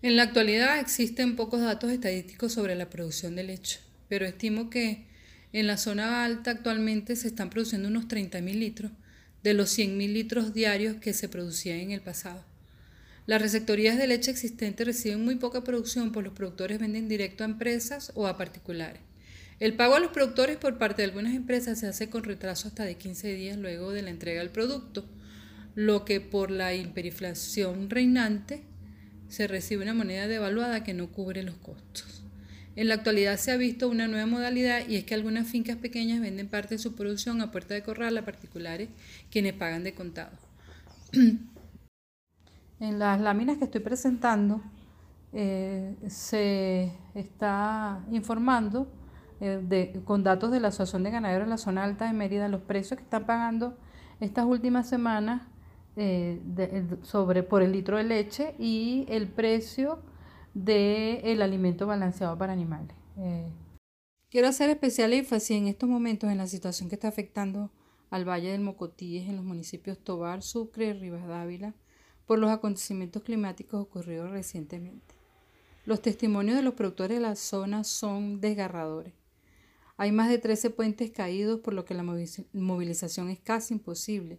En 0.02 0.16
la 0.16 0.22
actualidad 0.22 0.78
existen 0.78 1.36
pocos 1.36 1.60
datos 1.60 1.90
estadísticos 1.90 2.52
sobre 2.52 2.74
la 2.74 2.88
producción 2.88 3.36
de 3.36 3.44
leche, 3.44 3.80
pero 4.08 4.24
estimo 4.24 4.70
que 4.70 5.08
en 5.52 5.66
la 5.66 5.76
zona 5.76 6.24
alta 6.24 6.52
actualmente 6.52 7.16
se 7.16 7.28
están 7.28 7.50
produciendo 7.50 7.88
unos 7.88 8.08
30.000 8.08 8.54
litros 8.54 8.92
de 9.42 9.52
los 9.52 9.76
100.000 9.76 10.12
litros 10.12 10.54
diarios 10.54 10.96
que 10.96 11.12
se 11.12 11.28
producían 11.28 11.80
en 11.80 11.90
el 11.90 12.00
pasado. 12.00 12.49
Las 13.30 13.40
receptorías 13.40 13.96
de 13.96 14.08
leche 14.08 14.32
existentes 14.32 14.84
reciben 14.84 15.24
muy 15.24 15.36
poca 15.36 15.62
producción, 15.62 16.10
pues 16.10 16.24
los 16.24 16.34
productores 16.34 16.80
venden 16.80 17.08
directo 17.08 17.44
a 17.44 17.46
empresas 17.46 18.10
o 18.16 18.26
a 18.26 18.36
particulares. 18.36 19.02
El 19.60 19.74
pago 19.74 19.94
a 19.94 20.00
los 20.00 20.10
productores 20.10 20.56
por 20.56 20.78
parte 20.78 21.02
de 21.02 21.08
algunas 21.10 21.36
empresas 21.36 21.78
se 21.78 21.86
hace 21.86 22.10
con 22.10 22.24
retraso 22.24 22.66
hasta 22.66 22.82
de 22.82 22.96
15 22.96 23.32
días 23.32 23.56
luego 23.56 23.92
de 23.92 24.02
la 24.02 24.10
entrega 24.10 24.40
del 24.40 24.50
producto, 24.50 25.04
lo 25.76 26.04
que 26.04 26.20
por 26.20 26.50
la 26.50 26.74
hiperinflación 26.74 27.88
reinante 27.88 28.64
se 29.28 29.46
recibe 29.46 29.84
una 29.84 29.94
moneda 29.94 30.26
devaluada 30.26 30.82
que 30.82 30.92
no 30.92 31.12
cubre 31.12 31.44
los 31.44 31.54
costos. 31.54 32.24
En 32.74 32.88
la 32.88 32.94
actualidad 32.94 33.38
se 33.38 33.52
ha 33.52 33.56
visto 33.56 33.88
una 33.88 34.08
nueva 34.08 34.26
modalidad 34.26 34.88
y 34.88 34.96
es 34.96 35.04
que 35.04 35.14
algunas 35.14 35.46
fincas 35.46 35.76
pequeñas 35.76 36.20
venden 36.20 36.48
parte 36.48 36.74
de 36.74 36.78
su 36.80 36.96
producción 36.96 37.40
a 37.42 37.52
puerta 37.52 37.74
de 37.74 37.84
corral 37.84 38.18
a 38.18 38.24
particulares 38.24 38.88
quienes 39.30 39.52
pagan 39.52 39.84
de 39.84 39.94
contado. 39.94 40.36
En 42.80 42.98
las 42.98 43.20
láminas 43.20 43.58
que 43.58 43.64
estoy 43.64 43.82
presentando 43.82 44.62
eh, 45.34 45.94
se 46.08 46.90
está 47.14 48.02
informando 48.10 48.90
eh, 49.38 50.00
con 50.06 50.24
datos 50.24 50.50
de 50.50 50.60
la 50.60 50.68
Asociación 50.68 51.02
de 51.02 51.10
Ganaderos 51.10 51.46
de 51.46 51.50
la 51.50 51.58
Zona 51.58 51.84
Alta 51.84 52.06
de 52.06 52.14
Mérida 52.14 52.48
los 52.48 52.62
precios 52.62 52.96
que 52.96 53.04
están 53.04 53.26
pagando 53.26 53.76
estas 54.18 54.46
últimas 54.46 54.88
semanas 54.88 55.46
eh, 55.96 56.40
sobre, 57.02 57.42
por 57.42 57.62
el 57.62 57.72
litro 57.72 57.98
de 57.98 58.04
leche 58.04 58.54
y 58.58 59.04
el 59.10 59.28
precio 59.28 59.98
del 60.54 61.42
alimento 61.42 61.86
balanceado 61.86 62.38
para 62.38 62.54
animales. 62.54 62.96
Quiero 64.30 64.48
hacer 64.48 64.70
especial 64.70 65.12
énfasis 65.12 65.58
en 65.58 65.66
estos 65.66 65.88
momentos 65.88 66.30
en 66.30 66.38
la 66.38 66.46
situación 66.46 66.88
que 66.88 66.94
está 66.94 67.08
afectando 67.08 67.70
al 68.08 68.26
Valle 68.26 68.52
del 68.52 68.62
Mocotíes 68.62 69.28
en 69.28 69.36
los 69.36 69.44
municipios 69.44 69.98
Tobar, 69.98 70.42
Sucre 70.42 70.94
Rivas 70.94 71.26
Dávila 71.26 71.74
por 72.30 72.38
los 72.38 72.52
acontecimientos 72.52 73.24
climáticos 73.24 73.82
ocurridos 73.82 74.30
recientemente. 74.30 75.16
Los 75.84 76.00
testimonios 76.00 76.54
de 76.54 76.62
los 76.62 76.74
productores 76.74 77.16
de 77.16 77.20
la 77.20 77.34
zona 77.34 77.82
son 77.82 78.40
desgarradores. 78.40 79.14
Hay 79.96 80.12
más 80.12 80.28
de 80.28 80.38
13 80.38 80.70
puentes 80.70 81.10
caídos, 81.10 81.58
por 81.58 81.74
lo 81.74 81.84
que 81.84 81.94
la 81.94 82.04
movilización 82.04 83.30
es 83.30 83.40
casi 83.40 83.74
imposible. 83.74 84.38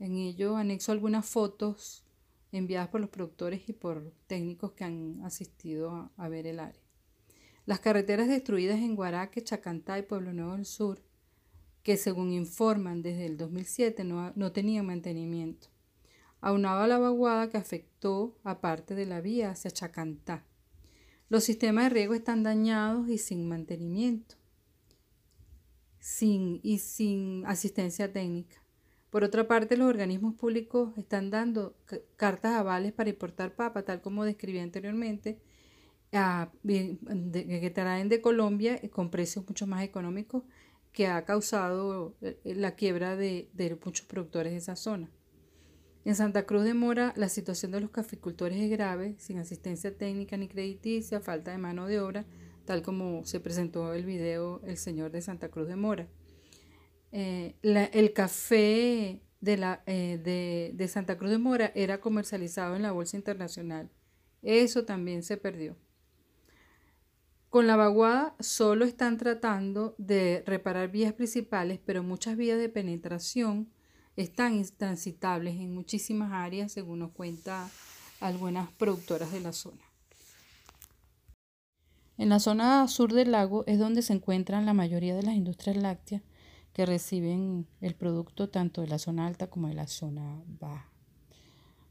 En 0.00 0.16
ello 0.16 0.56
anexo 0.56 0.90
algunas 0.90 1.24
fotos 1.24 2.02
enviadas 2.50 2.88
por 2.88 3.00
los 3.00 3.10
productores 3.10 3.68
y 3.68 3.74
por 3.74 4.12
técnicos 4.26 4.72
que 4.72 4.82
han 4.82 5.20
asistido 5.22 6.10
a, 6.16 6.28
ver 6.28 6.48
el 6.48 6.58
área. 6.58 6.82
Las 7.64 7.78
carreteras 7.78 8.26
destruidas 8.26 8.80
en 8.80 8.96
Guaraque, 8.96 9.44
Chacantá 9.44 10.00
y 10.00 10.02
Pueblo 10.02 10.32
Nuevo 10.32 10.56
del 10.56 10.66
Sur, 10.66 11.00
que 11.84 11.96
según 11.96 12.32
informan 12.32 13.02
desde 13.02 13.26
el 13.26 13.36
2007 13.36 14.02
no, 14.02 14.32
no 14.34 14.50
tenían 14.50 14.86
mantenimiento, 14.86 15.68
aunado 16.40 16.82
a 16.82 16.86
la 16.86 16.98
vaguada 16.98 17.50
que 17.50 17.58
afectó 17.58 18.36
a 18.44 18.60
parte 18.60 18.94
de 18.94 19.06
la 19.06 19.20
vía 19.20 19.50
hacia 19.50 19.70
Chacantá. 19.70 20.44
Los 21.28 21.44
sistemas 21.44 21.84
de 21.84 21.90
riego 21.90 22.14
están 22.14 22.42
dañados 22.42 23.08
y 23.08 23.18
sin 23.18 23.48
mantenimiento 23.48 24.40
sin, 26.00 26.60
y 26.62 26.78
sin 26.78 27.44
asistencia 27.46 28.12
técnica. 28.12 28.56
Por 29.10 29.24
otra 29.24 29.46
parte, 29.46 29.76
los 29.76 29.88
organismos 29.88 30.34
públicos 30.34 30.96
están 30.96 31.30
dando 31.30 31.76
cartas 32.16 32.54
avales 32.54 32.92
para 32.92 33.10
importar 33.10 33.54
papa, 33.54 33.82
tal 33.82 34.00
como 34.00 34.24
describí 34.24 34.58
anteriormente, 34.58 35.38
que 36.10 37.72
traen 37.74 38.08
de 38.08 38.20
Colombia 38.20 38.78
eh, 38.82 38.88
con 38.90 39.10
precios 39.10 39.46
mucho 39.46 39.66
más 39.66 39.84
económicos 39.84 40.42
que 40.92 41.06
ha 41.06 41.24
causado 41.24 42.16
eh, 42.20 42.36
la 42.44 42.74
quiebra 42.74 43.14
de, 43.14 43.48
de 43.52 43.78
muchos 43.84 44.06
productores 44.06 44.52
de 44.52 44.58
esa 44.58 44.74
zona. 44.74 45.08
En 46.04 46.14
Santa 46.14 46.46
Cruz 46.46 46.64
de 46.64 46.72
Mora, 46.72 47.12
la 47.16 47.28
situación 47.28 47.72
de 47.72 47.80
los 47.80 47.90
caficultores 47.90 48.58
es 48.58 48.70
grave, 48.70 49.16
sin 49.18 49.38
asistencia 49.38 49.96
técnica 49.96 50.36
ni 50.38 50.48
crediticia, 50.48 51.20
falta 51.20 51.50
de 51.50 51.58
mano 51.58 51.86
de 51.86 52.00
obra, 52.00 52.24
tal 52.64 52.80
como 52.80 53.24
se 53.26 53.38
presentó 53.38 53.92
el 53.92 54.06
video 54.06 54.62
El 54.64 54.78
Señor 54.78 55.10
de 55.10 55.20
Santa 55.20 55.50
Cruz 55.50 55.68
de 55.68 55.76
Mora. 55.76 56.08
Eh, 57.12 57.54
el 57.62 58.12
café 58.14 59.20
de, 59.40 59.56
la, 59.58 59.82
eh, 59.86 60.72
de, 60.74 60.88
Santa 60.88 61.18
Cruz 61.18 61.30
de 61.30 61.38
Mora 61.38 61.70
era 61.74 62.00
comercializado 62.00 62.76
en 62.76 62.82
la 62.82 62.92
Bolsa 62.92 63.18
Internacional. 63.18 63.90
Eso 64.40 64.86
también 64.86 65.22
se 65.22 65.36
perdió. 65.36 65.76
Con 67.50 67.66
la 67.66 67.76
vaguada 67.76 68.36
solo 68.38 68.86
están 68.86 69.18
tratando 69.18 69.94
de 69.98 70.44
reparar 70.46 70.90
vías 70.90 71.12
principales, 71.12 71.78
pero 71.84 72.02
muchas 72.02 72.36
vías 72.36 72.58
de 72.58 72.70
penetración 72.70 73.68
están 74.22 74.56
intransitables 74.56 75.54
en 75.56 75.74
muchísimas 75.74 76.32
áreas, 76.32 76.72
según 76.72 77.00
nos 77.00 77.12
cuenta 77.12 77.68
algunas 78.20 78.70
productoras 78.72 79.32
de 79.32 79.40
la 79.40 79.52
zona. 79.52 79.82
En 82.18 82.28
la 82.28 82.38
zona 82.38 82.86
sur 82.86 83.14
del 83.14 83.32
lago 83.32 83.64
es 83.66 83.78
donde 83.78 84.02
se 84.02 84.12
encuentran 84.12 84.66
la 84.66 84.74
mayoría 84.74 85.16
de 85.16 85.22
las 85.22 85.34
industrias 85.34 85.76
lácteas 85.76 86.22
que 86.74 86.84
reciben 86.84 87.66
el 87.80 87.94
producto 87.94 88.50
tanto 88.50 88.82
de 88.82 88.88
la 88.88 88.98
zona 88.98 89.26
alta 89.26 89.48
como 89.48 89.68
de 89.68 89.74
la 89.74 89.86
zona 89.86 90.42
baja. 90.60 90.90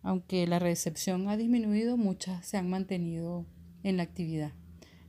Aunque 0.04 0.46
la 0.48 0.60
recepción 0.60 1.28
ha 1.30 1.36
disminuido, 1.36 1.98
muchas 1.98 2.46
se 2.46 2.58
han 2.58 2.70
mantenido 2.70 3.46
en 3.84 3.98
la 3.98 4.04
actividad. 4.04 4.54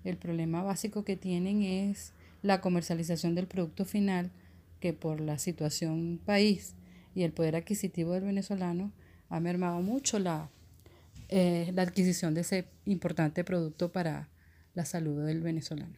El 0.05 0.17
problema 0.17 0.63
básico 0.63 1.05
que 1.05 1.17
tienen 1.17 1.63
es 1.63 2.15
la 2.43 2.63
comercialización 2.63 3.35
del 3.35 3.47
producto 3.47 3.85
final, 3.85 4.33
que 4.81 4.95
por 4.95 5.21
la 5.21 5.39
situación 5.39 6.19
país 6.25 6.75
y 7.15 7.23
el 7.23 7.33
poder 7.33 7.57
adquisitivo 7.57 8.13
del 8.13 8.25
venezolano 8.25 8.93
ha 9.29 9.41
mermado 9.41 9.81
mucho 9.81 10.19
la, 10.19 10.51
eh, 11.29 11.71
la 11.75 11.83
adquisición 11.83 12.35
de 12.35 12.43
ese 12.43 12.69
importante 12.85 13.45
producto 13.45 13.93
para 13.93 14.29
la 14.75 14.85
salud 14.85 15.25
del 15.25 15.41
venezolano. 15.43 15.97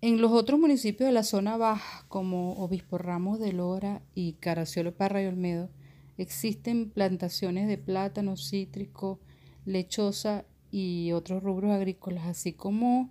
En 0.00 0.20
los 0.20 0.30
otros 0.30 0.60
municipios 0.60 1.08
de 1.08 1.12
la 1.12 1.24
zona 1.24 1.56
baja, 1.56 2.06
como 2.08 2.52
Obispo 2.62 2.98
Ramos 2.98 3.40
de 3.40 3.52
Lora 3.52 4.00
y 4.14 4.34
Caraciolo 4.34 4.94
Parra 4.94 5.22
y 5.22 5.26
Olmedo, 5.26 5.70
existen 6.18 6.90
plantaciones 6.90 7.66
de 7.66 7.78
plátano, 7.78 8.36
cítrico, 8.36 9.18
lechosa 9.64 10.44
y 10.70 11.10
otros 11.12 11.42
rubros 11.42 11.72
agrícolas, 11.72 12.26
así 12.26 12.52
como 12.52 13.10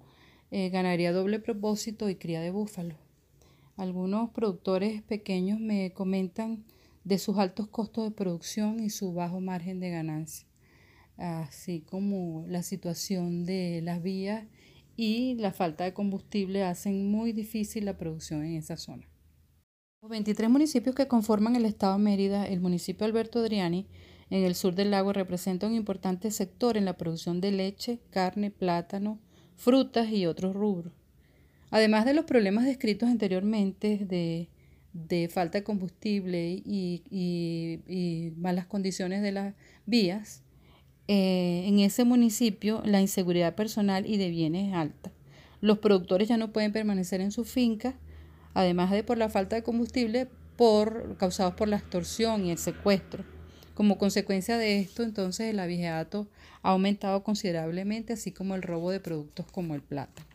eh, 0.49 0.69
ganadería 0.69 1.11
doble 1.11 1.39
propósito 1.39 2.09
y 2.09 2.15
cría 2.15 2.39
de 2.39 2.51
búfalo. 2.51 2.95
Algunos 3.77 4.31
productores 4.31 5.03
pequeños 5.03 5.59
me 5.59 5.93
comentan 5.93 6.65
de 7.03 7.19
sus 7.19 7.37
altos 7.37 7.67
costos 7.67 8.05
de 8.05 8.11
producción 8.11 8.79
y 8.79 8.89
su 8.89 9.13
bajo 9.13 9.39
margen 9.39 9.79
de 9.79 9.91
ganancia, 9.91 10.47
así 11.15 11.81
como 11.81 12.43
la 12.47 12.63
situación 12.63 13.45
de 13.45 13.81
las 13.83 14.01
vías 14.01 14.47
y 14.95 15.35
la 15.35 15.51
falta 15.51 15.83
de 15.83 15.93
combustible 15.93 16.63
hacen 16.63 17.11
muy 17.11 17.33
difícil 17.33 17.85
la 17.85 17.99
producción 17.99 18.43
en 18.43 18.55
esa 18.55 18.77
zona. 18.77 19.07
Los 20.01 20.09
23 20.09 20.49
municipios 20.49 20.95
que 20.95 21.07
conforman 21.07 21.55
el 21.55 21.65
estado 21.65 21.99
Mérida, 21.99 22.47
el 22.47 22.59
municipio 22.59 23.05
Alberto 23.05 23.39
Adriani, 23.39 23.87
en 24.31 24.43
el 24.43 24.55
sur 24.55 24.73
del 24.73 24.89
lago, 24.89 25.13
representa 25.13 25.67
un 25.67 25.75
importante 25.75 26.31
sector 26.31 26.77
en 26.77 26.85
la 26.85 26.97
producción 26.97 27.41
de 27.41 27.51
leche, 27.51 28.01
carne, 28.09 28.49
plátano, 28.49 29.19
frutas 29.55 30.09
y 30.09 30.25
otros 30.25 30.55
rubros. 30.55 30.93
Además 31.69 32.05
de 32.05 32.13
los 32.13 32.25
problemas 32.25 32.65
descritos 32.65 33.09
anteriormente 33.09 33.97
de, 33.97 34.47
de 34.93 35.29
falta 35.29 35.57
de 35.57 35.63
combustible 35.63 36.61
y, 36.65 37.03
y, 37.09 38.33
malas 38.37 38.65
condiciones 38.65 39.21
de 39.21 39.31
las 39.31 39.53
vías, 39.85 40.43
eh, 41.07 41.63
en 41.67 41.79
ese 41.79 42.03
municipio 42.03 42.81
la 42.85 43.01
inseguridad 43.01 43.55
personal 43.55 44.05
y 44.05 44.17
de 44.17 44.29
bienes 44.29 44.69
es 44.69 44.73
alta. 44.73 45.11
Los 45.61 45.79
productores 45.79 46.27
ya 46.27 46.37
no 46.37 46.51
pueden 46.51 46.71
permanecer 46.71 47.21
en 47.21 47.31
sus 47.31 47.49
fincas, 47.49 47.95
además 48.53 48.91
de 48.91 49.03
por 49.03 49.17
la 49.17 49.29
falta 49.29 49.55
de 49.55 49.63
combustible 49.63 50.27
por, 50.55 51.17
causados 51.17 51.53
por 51.53 51.67
la 51.67 51.77
extorsión 51.77 52.45
y 52.45 52.51
el 52.51 52.57
secuestro. 52.57 53.23
Como 53.73 53.97
consecuencia 53.97 54.57
de 54.57 54.79
esto, 54.79 55.03
entonces 55.03 55.51
el 55.51 55.59
abigeato 55.59 56.27
ha 56.63 56.71
aumentado 56.71 57.23
considerablemente, 57.23 58.13
así 58.13 58.31
como 58.31 58.55
el 58.55 58.63
robo 58.63 58.91
de 58.91 58.99
productos 58.99 59.45
como 59.51 59.75
el 59.75 59.81
plata. 59.81 60.26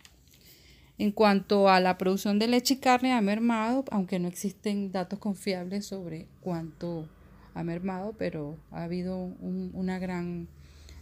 En 1.03 1.11
cuanto 1.11 1.69
a 1.69 1.81
la 1.81 1.99
producción 1.99 2.39
de 2.39 2.47
leche 2.47 2.75
y 2.75 2.77
carne, 2.77 3.13
ha 3.13 3.21
mermado, 3.21 3.85
aunque 3.91 4.21
no 4.21 4.29
existen 4.29 4.93
datos 4.93 5.19
confiables 5.19 5.85
sobre 5.85 6.29
cuánto 6.41 7.09
ha 7.55 7.65
mermado, 7.65 8.15
pero 8.17 8.57
ha 8.71 8.85
habido 8.85 9.17
una 9.17 9.99
gran 9.99 10.47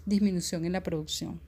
disminución 0.06 0.64
en 0.64 0.72
la 0.72 0.82
producción. 0.82 1.38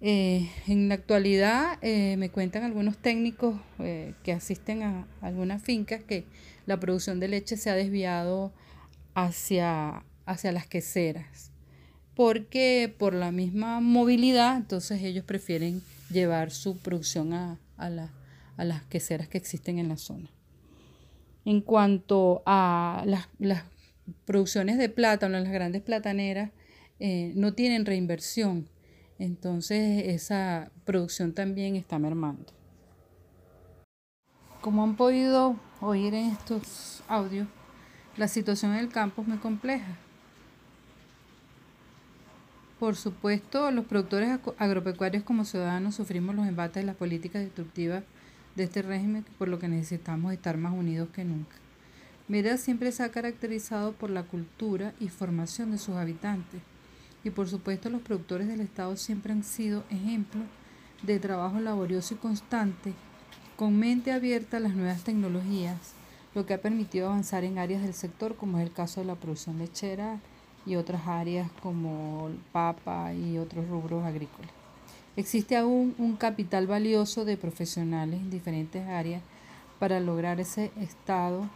Eh, 0.00 0.50
en 0.66 0.88
la 0.88 0.96
actualidad 0.96 1.78
eh, 1.80 2.16
me 2.16 2.30
cuentan 2.30 2.64
algunos 2.64 2.98
técnicos 2.98 3.60
eh, 3.78 4.14
que 4.24 4.32
asisten 4.32 4.82
a 4.82 5.06
algunas 5.20 5.62
fincas 5.62 6.02
que 6.02 6.24
la 6.66 6.80
producción 6.80 7.20
de 7.20 7.28
leche 7.28 7.56
se 7.56 7.70
ha 7.70 7.74
desviado 7.74 8.52
hacia, 9.14 10.02
hacia 10.26 10.50
las 10.50 10.66
queseras, 10.66 11.52
porque 12.16 12.92
por 12.98 13.14
la 13.14 13.30
misma 13.30 13.80
movilidad, 13.80 14.56
entonces 14.56 15.00
ellos 15.04 15.24
prefieren 15.24 15.82
llevar 16.10 16.50
su 16.50 16.78
producción 16.78 17.32
a, 17.32 17.58
las 18.56 18.82
queseras 18.84 19.28
que 19.28 19.38
existen 19.38 19.78
en 19.78 19.88
la 19.88 19.96
zona. 19.96 20.30
En 21.44 21.62
cuanto 21.62 22.42
a 22.44 23.02
las, 23.06 23.28
las 23.38 23.64
producciones 24.26 24.76
de 24.78 24.88
plátano, 24.88 25.38
las 25.38 25.52
grandes 25.52 25.82
plataneras 25.82 26.50
eh, 26.98 27.32
no 27.34 27.54
tienen 27.54 27.86
reinversión, 27.86 28.68
entonces 29.18 30.04
esa 30.06 30.70
producción 30.84 31.32
también 31.32 31.76
está 31.76 31.98
mermando. 31.98 32.52
Como 34.60 34.82
han 34.82 34.96
podido 34.96 35.56
oír 35.80 36.12
en 36.12 36.26
estos 36.26 37.02
audios, 37.08 37.48
la 38.16 38.28
situación 38.28 38.72
en 38.72 38.80
el 38.80 38.88
campo 38.90 39.22
es 39.22 39.28
muy 39.28 39.38
compleja. 39.38 39.96
Por 42.80 42.96
supuesto, 42.96 43.70
los 43.70 43.84
productores 43.84 44.40
agropecuarios 44.56 45.22
como 45.22 45.44
ciudadanos 45.44 45.96
sufrimos 45.96 46.34
los 46.34 46.46
embates 46.46 46.76
de 46.76 46.86
las 46.86 46.96
políticas 46.96 47.42
destructivas 47.42 48.04
de 48.56 48.62
este 48.64 48.80
régimen, 48.80 49.22
por 49.36 49.48
lo 49.48 49.58
que 49.58 49.68
necesitamos 49.68 50.32
estar 50.32 50.56
más 50.56 50.72
unidos 50.72 51.10
que 51.14 51.22
nunca. 51.22 51.56
Mérida 52.26 52.56
siempre 52.56 52.90
se 52.90 53.02
ha 53.02 53.10
caracterizado 53.10 53.92
por 53.92 54.08
la 54.08 54.22
cultura 54.22 54.94
y 54.98 55.10
formación 55.10 55.72
de 55.72 55.76
sus 55.76 55.96
habitantes. 55.96 56.62
Y 57.22 57.28
por 57.28 57.50
supuesto 57.50 57.90
los 57.90 58.00
productores 58.00 58.48
del 58.48 58.62
Estado 58.62 58.96
siempre 58.96 59.34
han 59.34 59.44
sido 59.44 59.84
ejemplos 59.90 60.46
de 61.02 61.18
trabajo 61.18 61.60
laborioso 61.60 62.14
y 62.14 62.16
constante, 62.16 62.94
con 63.56 63.78
mente 63.78 64.10
abierta 64.10 64.56
a 64.56 64.60
las 64.60 64.74
nuevas 64.74 65.04
tecnologías, 65.04 65.92
lo 66.34 66.46
que 66.46 66.54
ha 66.54 66.62
permitido 66.62 67.08
avanzar 67.08 67.44
en 67.44 67.58
áreas 67.58 67.82
del 67.82 67.92
sector 67.92 68.36
como 68.36 68.58
es 68.58 68.64
el 68.64 68.72
caso 68.72 69.00
de 69.00 69.06
la 69.06 69.16
producción 69.16 69.58
lechera 69.58 70.18
y 70.66 70.76
otras 70.76 71.06
áreas 71.06 71.50
como 71.62 72.30
papa 72.52 73.12
y 73.14 73.38
otros 73.38 73.68
rubros 73.68 74.04
agrícolas. 74.04 74.50
Existe 75.16 75.56
aún 75.56 75.94
un 75.98 76.16
capital 76.16 76.66
valioso 76.66 77.24
de 77.24 77.36
profesionales 77.36 78.20
en 78.20 78.30
diferentes 78.30 78.86
áreas 78.88 79.22
para 79.78 80.00
lograr 80.00 80.40
ese 80.40 80.70
estado 80.80 81.48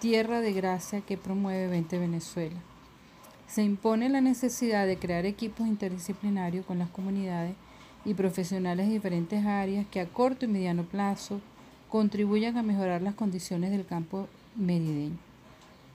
tierra 0.00 0.40
de 0.40 0.52
gracia 0.52 1.00
que 1.00 1.16
promueve 1.16 1.68
20 1.68 1.98
Venezuela. 1.98 2.56
Se 3.46 3.62
impone 3.62 4.08
la 4.08 4.20
necesidad 4.20 4.86
de 4.86 4.98
crear 4.98 5.26
equipos 5.26 5.66
interdisciplinarios 5.66 6.64
con 6.66 6.78
las 6.78 6.88
comunidades 6.88 7.54
y 8.04 8.14
profesionales 8.14 8.86
de 8.86 8.94
diferentes 8.94 9.44
áreas 9.44 9.86
que 9.90 10.00
a 10.00 10.06
corto 10.06 10.44
y 10.44 10.48
mediano 10.48 10.84
plazo 10.84 11.40
contribuyan 11.88 12.56
a 12.56 12.62
mejorar 12.62 13.02
las 13.02 13.14
condiciones 13.14 13.70
del 13.70 13.84
campo 13.84 14.28
merideño. 14.56 15.29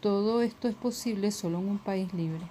Todo 0.05 0.43
esto 0.43 0.67
es 0.67 0.75
posible 0.75 1.31
solo 1.31 1.57
en 1.57 1.67
un 1.67 1.77
país 1.79 2.13
libre. 2.13 2.43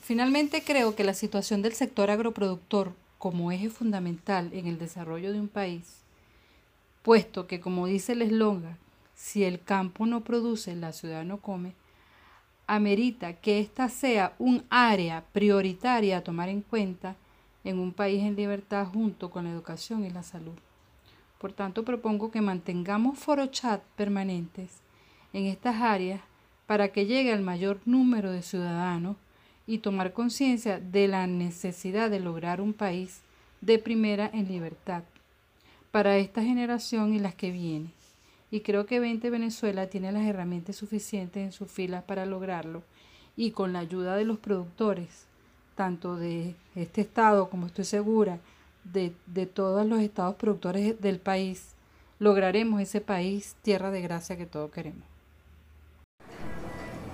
Finalmente 0.00 0.62
creo 0.62 0.94
que 0.94 1.02
la 1.02 1.14
situación 1.14 1.60
del 1.60 1.72
sector 1.72 2.08
agroproductor 2.08 2.92
como 3.18 3.50
eje 3.50 3.68
fundamental 3.68 4.50
en 4.52 4.68
el 4.68 4.78
desarrollo 4.78 5.32
de 5.32 5.40
un 5.40 5.48
país, 5.48 6.02
puesto 7.02 7.48
que 7.48 7.60
como 7.60 7.88
dice 7.88 8.12
el 8.12 8.22
eslogan, 8.22 8.78
si 9.16 9.42
el 9.42 9.60
campo 9.60 10.06
no 10.06 10.20
produce, 10.20 10.76
la 10.76 10.92
ciudad 10.92 11.24
no 11.24 11.38
come, 11.38 11.74
amerita 12.68 13.32
que 13.32 13.58
ésta 13.58 13.88
sea 13.88 14.36
un 14.38 14.62
área 14.70 15.24
prioritaria 15.32 16.18
a 16.18 16.22
tomar 16.22 16.48
en 16.48 16.60
cuenta 16.60 17.16
en 17.64 17.78
un 17.78 17.92
país 17.92 18.22
en 18.22 18.36
libertad 18.36 18.86
junto 18.86 19.30
con 19.30 19.44
la 19.44 19.50
educación 19.50 20.04
y 20.04 20.10
la 20.10 20.22
salud. 20.22 20.54
Por 21.38 21.52
tanto, 21.52 21.84
propongo 21.84 22.30
que 22.30 22.40
mantengamos 22.40 23.18
chat 23.50 23.82
permanentes 23.96 24.80
en 25.32 25.46
estas 25.46 25.80
áreas 25.80 26.20
para 26.66 26.88
que 26.88 27.06
llegue 27.06 27.32
al 27.32 27.42
mayor 27.42 27.80
número 27.84 28.30
de 28.30 28.42
ciudadanos 28.42 29.16
y 29.66 29.78
tomar 29.78 30.12
conciencia 30.12 30.80
de 30.80 31.08
la 31.08 31.26
necesidad 31.26 32.10
de 32.10 32.20
lograr 32.20 32.60
un 32.60 32.72
país 32.72 33.20
de 33.60 33.78
primera 33.78 34.30
en 34.32 34.48
libertad 34.48 35.04
para 35.90 36.16
esta 36.16 36.42
generación 36.42 37.14
y 37.14 37.18
las 37.18 37.34
que 37.34 37.50
vienen 37.50 37.92
y 38.52 38.60
creo 38.60 38.84
que 38.84 39.00
20 39.00 39.30
Venezuela 39.30 39.88
tiene 39.88 40.12
las 40.12 40.26
herramientas 40.26 40.76
suficientes 40.76 41.42
en 41.42 41.52
sus 41.52 41.70
filas 41.70 42.04
para 42.04 42.26
lograrlo 42.26 42.82
y 43.34 43.52
con 43.52 43.72
la 43.72 43.78
ayuda 43.78 44.14
de 44.14 44.26
los 44.26 44.38
productores, 44.38 45.26
tanto 45.82 46.14
de 46.14 46.54
este 46.76 47.00
estado 47.00 47.50
como 47.50 47.66
estoy 47.66 47.84
segura 47.84 48.38
de, 48.84 49.12
de 49.26 49.46
todos 49.46 49.84
los 49.84 49.98
estados 49.98 50.36
productores 50.36 51.00
del 51.00 51.18
país, 51.18 51.74
lograremos 52.20 52.80
ese 52.80 53.00
país 53.00 53.56
tierra 53.62 53.90
de 53.90 54.00
gracia 54.00 54.36
que 54.36 54.46
todos 54.46 54.70
queremos. 54.70 55.02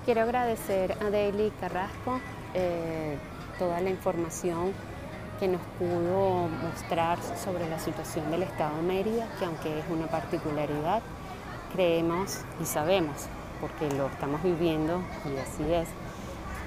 Quiero 0.05 0.21
agradecer 0.21 0.91
a 1.01 1.09
Daily 1.09 1.51
Carrasco 1.59 2.21
eh, 2.53 3.17
toda 3.57 3.81
la 3.81 3.89
información 3.89 4.71
que 5.39 5.47
nos 5.47 5.61
pudo 5.79 6.47
mostrar 6.47 7.17
sobre 7.43 7.67
la 7.67 7.79
situación 7.79 8.29
del 8.29 8.43
Estado 8.43 8.75
de 8.75 8.83
Mérida, 8.83 9.27
que 9.39 9.45
aunque 9.45 9.79
es 9.79 9.85
una 9.89 10.05
particularidad, 10.05 11.01
creemos 11.73 12.41
y 12.61 12.65
sabemos, 12.65 13.25
porque 13.61 13.89
lo 13.95 14.05
estamos 14.05 14.43
viviendo 14.43 15.01
y 15.25 15.39
así 15.39 15.73
es, 15.73 15.89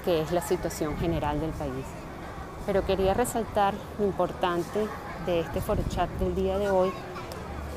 que 0.03 0.21
es 0.21 0.31
la 0.31 0.41
situación 0.41 0.97
general 0.97 1.39
del 1.39 1.51
país. 1.51 1.85
Pero 2.65 2.85
quería 2.85 3.13
resaltar 3.13 3.73
lo 3.99 4.05
importante 4.05 4.87
de 5.25 5.39
este 5.41 5.61
foro 5.61 5.83
chat 5.89 6.09
del 6.11 6.35
día 6.35 6.57
de 6.57 6.69
hoy 6.69 6.91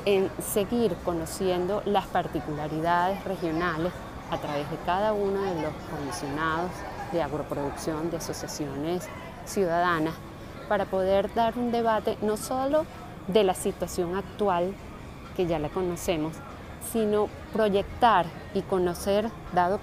en 0.05 0.29
seguir 0.41 0.95
conociendo 1.03 1.81
las 1.85 2.05
particularidades 2.07 3.23
regionales 3.25 3.91
a 4.31 4.37
través 4.37 4.69
de 4.71 4.77
cada 4.85 5.13
uno 5.13 5.41
de 5.41 5.61
los 5.61 5.73
comisionados 5.89 6.71
de 7.11 7.21
agroproducción, 7.21 8.09
de 8.09 8.17
asociaciones 8.17 9.07
ciudadanas, 9.45 10.13
para 10.67 10.85
poder 10.85 11.33
dar 11.33 11.57
un 11.57 11.71
debate 11.71 12.17
no 12.21 12.37
solo 12.37 12.85
de 13.27 13.43
la 13.43 13.53
situación 13.53 14.15
actual, 14.15 14.73
que 15.35 15.45
ya 15.45 15.59
la 15.59 15.69
conocemos, 15.69 16.35
sino 16.91 17.27
proyectar 17.53 18.25
y 18.53 18.61
conocer, 18.61 19.29
dado, 19.53 19.79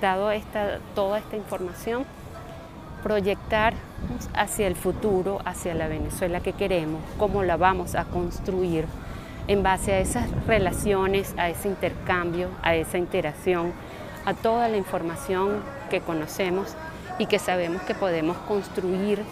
esta, 0.00 0.78
toda 0.94 1.18
esta 1.18 1.36
información, 1.36 2.04
proyectar 3.02 3.74
hacia 4.34 4.66
el 4.66 4.76
futuro, 4.76 5.40
hacia 5.44 5.74
la 5.74 5.88
Venezuela 5.88 6.40
que 6.40 6.52
queremos, 6.52 7.02
cómo 7.18 7.42
la 7.42 7.56
vamos 7.56 7.94
a 7.94 8.04
construir 8.04 8.86
en 9.46 9.62
base 9.62 9.92
a 9.92 10.00
esas 10.00 10.30
relaciones, 10.46 11.34
a 11.36 11.48
ese 11.48 11.68
intercambio, 11.68 12.48
a 12.62 12.74
esa 12.74 12.98
interacción, 12.98 13.72
a 14.24 14.34
toda 14.34 14.68
la 14.68 14.76
información 14.76 15.62
que 15.90 16.00
conocemos 16.00 16.76
y 17.18 17.26
que 17.26 17.38
sabemos 17.38 17.82
que 17.82 17.94
podemos 17.94 18.36
construir 18.48 19.22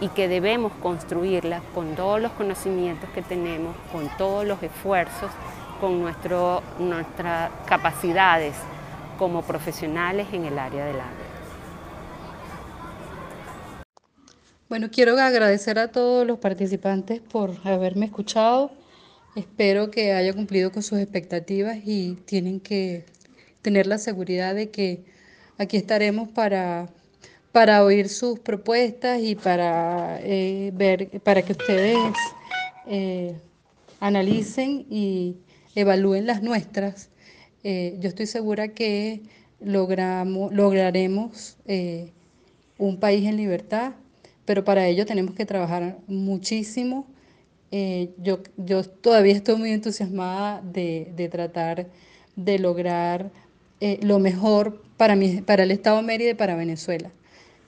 y 0.00 0.08
que 0.08 0.28
debemos 0.28 0.72
construirla 0.82 1.60
con 1.74 1.94
todos 1.94 2.20
los 2.20 2.32
conocimientos 2.32 3.10
que 3.10 3.22
tenemos, 3.22 3.76
con 3.92 4.08
todos 4.16 4.46
los 4.46 4.62
esfuerzos 4.62 5.30
con 5.80 6.00
nuestro, 6.00 6.62
nuestras 6.78 7.50
capacidades 7.66 8.54
como 9.20 9.42
profesionales 9.42 10.28
en 10.32 10.46
el 10.46 10.58
área 10.58 10.86
del 10.86 10.98
agro. 10.98 11.24
Bueno, 14.70 14.88
quiero 14.90 15.18
agradecer 15.18 15.78
a 15.78 15.92
todos 15.92 16.26
los 16.26 16.38
participantes 16.38 17.20
por 17.20 17.54
haberme 17.64 18.06
escuchado. 18.06 18.70
Espero 19.36 19.90
que 19.90 20.14
haya 20.14 20.32
cumplido 20.32 20.72
con 20.72 20.82
sus 20.82 20.98
expectativas 21.00 21.76
y 21.84 22.14
tienen 22.24 22.60
que 22.60 23.04
tener 23.60 23.86
la 23.86 23.98
seguridad 23.98 24.54
de 24.54 24.70
que 24.70 25.04
aquí 25.58 25.76
estaremos 25.76 26.30
para, 26.30 26.88
para 27.52 27.84
oír 27.84 28.08
sus 28.08 28.38
propuestas 28.38 29.20
y 29.20 29.34
para 29.34 30.18
eh, 30.22 30.70
ver, 30.72 31.20
para 31.20 31.42
que 31.42 31.52
ustedes 31.52 31.98
eh, 32.86 33.38
analicen 34.00 34.86
y 34.88 35.36
evalúen 35.74 36.24
las 36.24 36.42
nuestras. 36.42 37.10
Eh, 37.64 37.96
yo 38.00 38.08
estoy 38.08 38.26
segura 38.26 38.68
que 38.68 39.22
logramos, 39.60 40.52
lograremos 40.52 41.58
un 42.78 42.98
país 42.98 43.26
en 43.26 43.36
libertad, 43.36 43.92
pero 44.44 44.64
para 44.64 44.86
ello 44.86 45.04
tenemos 45.06 45.34
que 45.34 45.44
trabajar 45.46 45.98
muchísimo. 46.06 47.06
yo, 47.70 48.40
yo 48.56 48.84
todavía 48.84 49.34
estoy 49.34 49.56
muy 49.56 49.70
entusiasmada 49.70 50.62
de, 50.62 51.12
de 51.14 51.28
tratar 51.28 51.86
de 52.36 52.58
lograr 52.58 53.30
eh, 53.80 53.98
lo 54.02 54.18
mejor 54.18 54.82
para, 54.96 55.16
mi, 55.16 55.40
para 55.40 55.62
el 55.62 55.70
Estado 55.70 55.96
de 55.98 56.02
Mérida 56.02 56.30
y 56.30 56.34
para 56.34 56.54
Venezuela. 56.54 57.10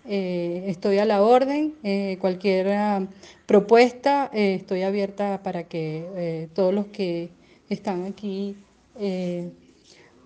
Eh, 0.07 0.64
estoy 0.66 0.98
a 0.98 1.05
la 1.05 1.22
orden, 1.22 1.74
eh, 1.85 2.18
cualquier 2.20 2.68
ah, 2.68 3.07
propuesta, 3.46 4.31
estoy 4.33 4.83
abierta 4.83 5.42
para 5.42 5.64
que 5.64 6.48
todos 6.55 6.74
los 6.74 6.87
que 6.87 7.31
están 7.68 8.05
aquí 8.05 8.57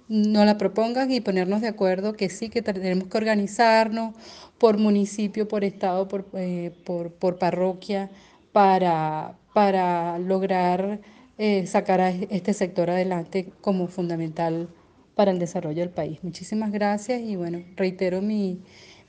nos 0.08 0.46
la 0.46 0.56
propongan 0.58 1.10
y 1.10 1.20
ponernos 1.20 1.60
de 1.60 1.68
acuerdo 1.68 2.14
que 2.14 2.28
sí, 2.28 2.48
que 2.48 2.62
tenemos 2.62 3.08
que 3.08 3.18
organizarnos 3.18 4.14
por 4.58 4.78
municipio, 4.78 5.48
por 5.48 5.64
estado, 5.64 6.08
por, 6.08 6.26
por, 6.84 7.12
por 7.12 7.38
parroquia, 7.38 8.10
para, 8.52 9.36
para 9.52 10.18
lograr 10.18 11.00
sacar 11.66 12.00
a 12.00 12.10
este 12.10 12.54
sector 12.54 12.88
adelante 12.88 13.52
como 13.60 13.88
fundamental 13.88 14.68
para 15.16 15.30
el 15.30 15.38
desarrollo 15.38 15.80
del 15.80 15.90
país. 15.90 16.22
Muchísimas 16.22 16.70
gracias 16.70 17.20
y 17.22 17.36
bueno, 17.36 17.64
reitero 17.74 18.22
mi, 18.22 18.60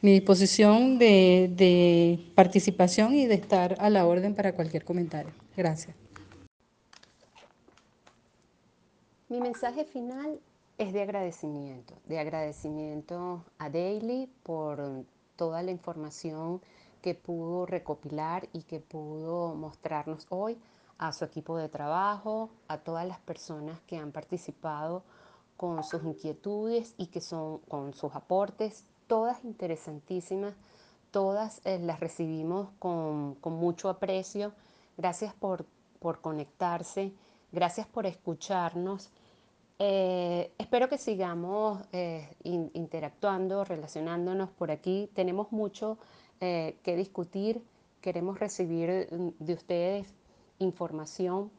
disposición 0.02 0.98
de, 0.98 1.52
de 1.54 2.32
participación 2.34 3.14
y 3.14 3.26
de 3.26 3.36
estar 3.36 3.76
a 3.80 3.90
la 3.90 4.06
orden 4.06 4.34
para 4.34 4.54
cualquier 4.54 4.86
comentario. 4.86 5.34
Gracias. 5.56 5.96
Mi 9.28 9.42
mensaje 9.42 9.84
final 9.84 10.40
es 10.78 10.94
de 10.94 11.02
agradecimiento, 11.02 11.96
de 12.06 12.20
agradecimiento 12.20 13.44
a 13.58 13.70
Daily 13.70 14.32
por 14.44 15.06
toda 15.36 15.63
la 15.63 15.72
información 15.72 16.62
que 17.02 17.16
pudo 17.16 17.66
recopilar 17.66 18.48
y 18.54 18.63
que 18.63 18.80
pudo 18.80 19.56
mostrarnos 19.56 20.26
hoy, 20.30 20.60
a 20.98 21.13
su 21.13 21.26
equipo 21.26 21.58
de 21.58 21.70
trabajo, 21.70 22.50
a 22.68 22.80
todas 22.80 23.08
las 23.08 23.20
personas 23.20 23.80
que 23.82 23.98
han 23.98 24.12
participado 24.12 25.04
con 25.56 25.84
sus 25.84 26.04
inquietudes 26.04 26.94
y 26.98 27.08
que 27.08 27.22
son 27.22 27.60
con 27.68 27.94
sus 27.94 28.16
aportes, 28.16 28.84
todas 29.08 29.44
interesantísimas, 29.44 30.56
todas 31.12 31.62
eh, 31.66 31.80
las 31.80 32.00
recibimos 32.00 32.70
con, 32.80 33.38
mucho 33.44 33.90
aprecio. 33.90 34.54
Gracias 34.98 35.34
por, 35.34 35.66
conectarse, 36.22 37.13
gracias 37.52 37.88
por 37.88 38.06
escucharnos. 38.06 39.10
Eh, 39.80 40.52
espero 40.58 40.90
que 40.90 40.98
sigamos 40.98 41.82
eh, 41.92 42.36
interactuando, 42.44 43.63
relacionándonos 43.63 44.50
por 44.50 44.72
aquí. 44.72 45.10
Tenemos 45.13 45.52
mucho 45.52 45.98
que 46.40 46.96
discutir. 46.96 47.63
Queremos 48.02 48.40
recibir 48.40 49.08
mm, 49.12 49.44
de 49.44 49.54
ustedes 49.54 50.13
información 50.60 51.52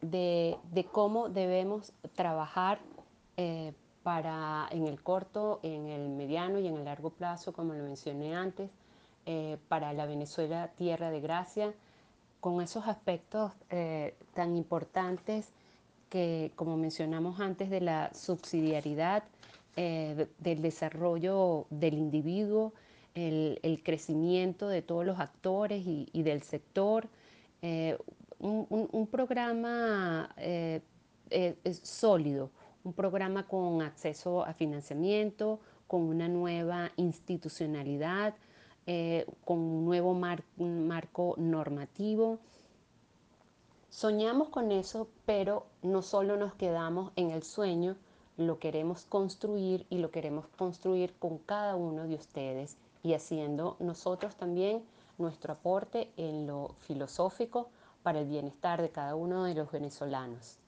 de, 0.00 0.56
de 0.72 0.84
cómo 0.84 1.28
debemos 1.28 1.92
trabajar 2.14 2.78
eh, 3.36 3.72
para 4.02 4.68
en 4.70 4.86
el 4.86 5.02
corto, 5.02 5.60
en 5.62 5.86
el 5.88 6.08
mediano 6.08 6.58
y 6.58 6.66
en 6.66 6.76
el 6.76 6.84
largo 6.84 7.10
plazo, 7.10 7.52
como 7.52 7.74
lo 7.74 7.84
mencioné 7.84 8.34
antes, 8.34 8.70
eh, 9.26 9.58
para 9.68 9.92
la 9.92 10.06
Venezuela 10.06 10.68
tierra 10.76 11.10
de 11.10 11.20
gracia, 11.20 11.74
con 12.40 12.62
esos 12.62 12.86
aspectos 12.86 13.52
eh, 13.70 14.16
tan 14.34 14.56
importantes 14.56 15.52
que, 16.08 16.52
como 16.56 16.76
mencionamos 16.76 17.40
antes, 17.40 17.70
de 17.70 17.80
la 17.80 18.12
subsidiariedad, 18.14 19.24
del 19.76 20.60
desarrollo 20.60 21.66
del 21.70 21.94
individuo, 21.94 22.72
el, 23.14 23.80
crecimiento 23.84 24.68
de 24.68 24.82
todos 24.82 25.06
los 25.06 25.20
actores 25.20 25.84
y, 25.86 26.22
del 26.24 26.42
sector, 26.42 27.06
un, 28.40 29.08
programa 29.08 30.34
sólido 31.82 32.50
un 32.88 32.94
programa 32.94 33.46
con 33.46 33.82
acceso 33.82 34.44
a 34.44 34.54
financiamiento, 34.54 35.60
con 35.86 36.02
una 36.02 36.28
nueva 36.28 36.90
institucionalidad, 36.96 38.34
eh, 38.86 39.26
con 39.44 39.58
un 39.58 39.84
nuevo 39.84 40.14
marco 40.14 41.34
normativo. 41.36 42.38
Soñamos 43.98 44.50
con 44.50 44.70
eso, 44.70 45.08
pero 45.26 45.66
no 45.82 46.02
solo 46.02 46.36
nos 46.36 46.54
quedamos 46.54 47.10
en 47.16 47.32
el 47.32 47.42
sueño, 47.42 47.96
lo 48.36 48.60
queremos 48.60 49.04
construir 49.06 49.88
y 49.90 49.98
lo 49.98 50.12
queremos 50.12 50.46
construir 50.56 51.12
con 51.18 51.38
cada 51.38 51.74
uno 51.74 52.06
de 52.06 52.14
ustedes 52.14 52.76
y 53.02 53.14
haciendo 53.14 53.74
nosotros 53.80 54.36
también 54.36 54.84
nuestro 55.18 55.54
aporte 55.54 56.12
en 56.16 56.46
lo 56.46 56.76
filosófico 56.86 57.70
para 58.04 58.20
el 58.20 58.28
bienestar 58.28 58.82
de 58.82 58.90
cada 58.90 59.16
uno 59.16 59.42
de 59.42 59.56
los 59.56 59.72
venezolanos. 59.72 60.58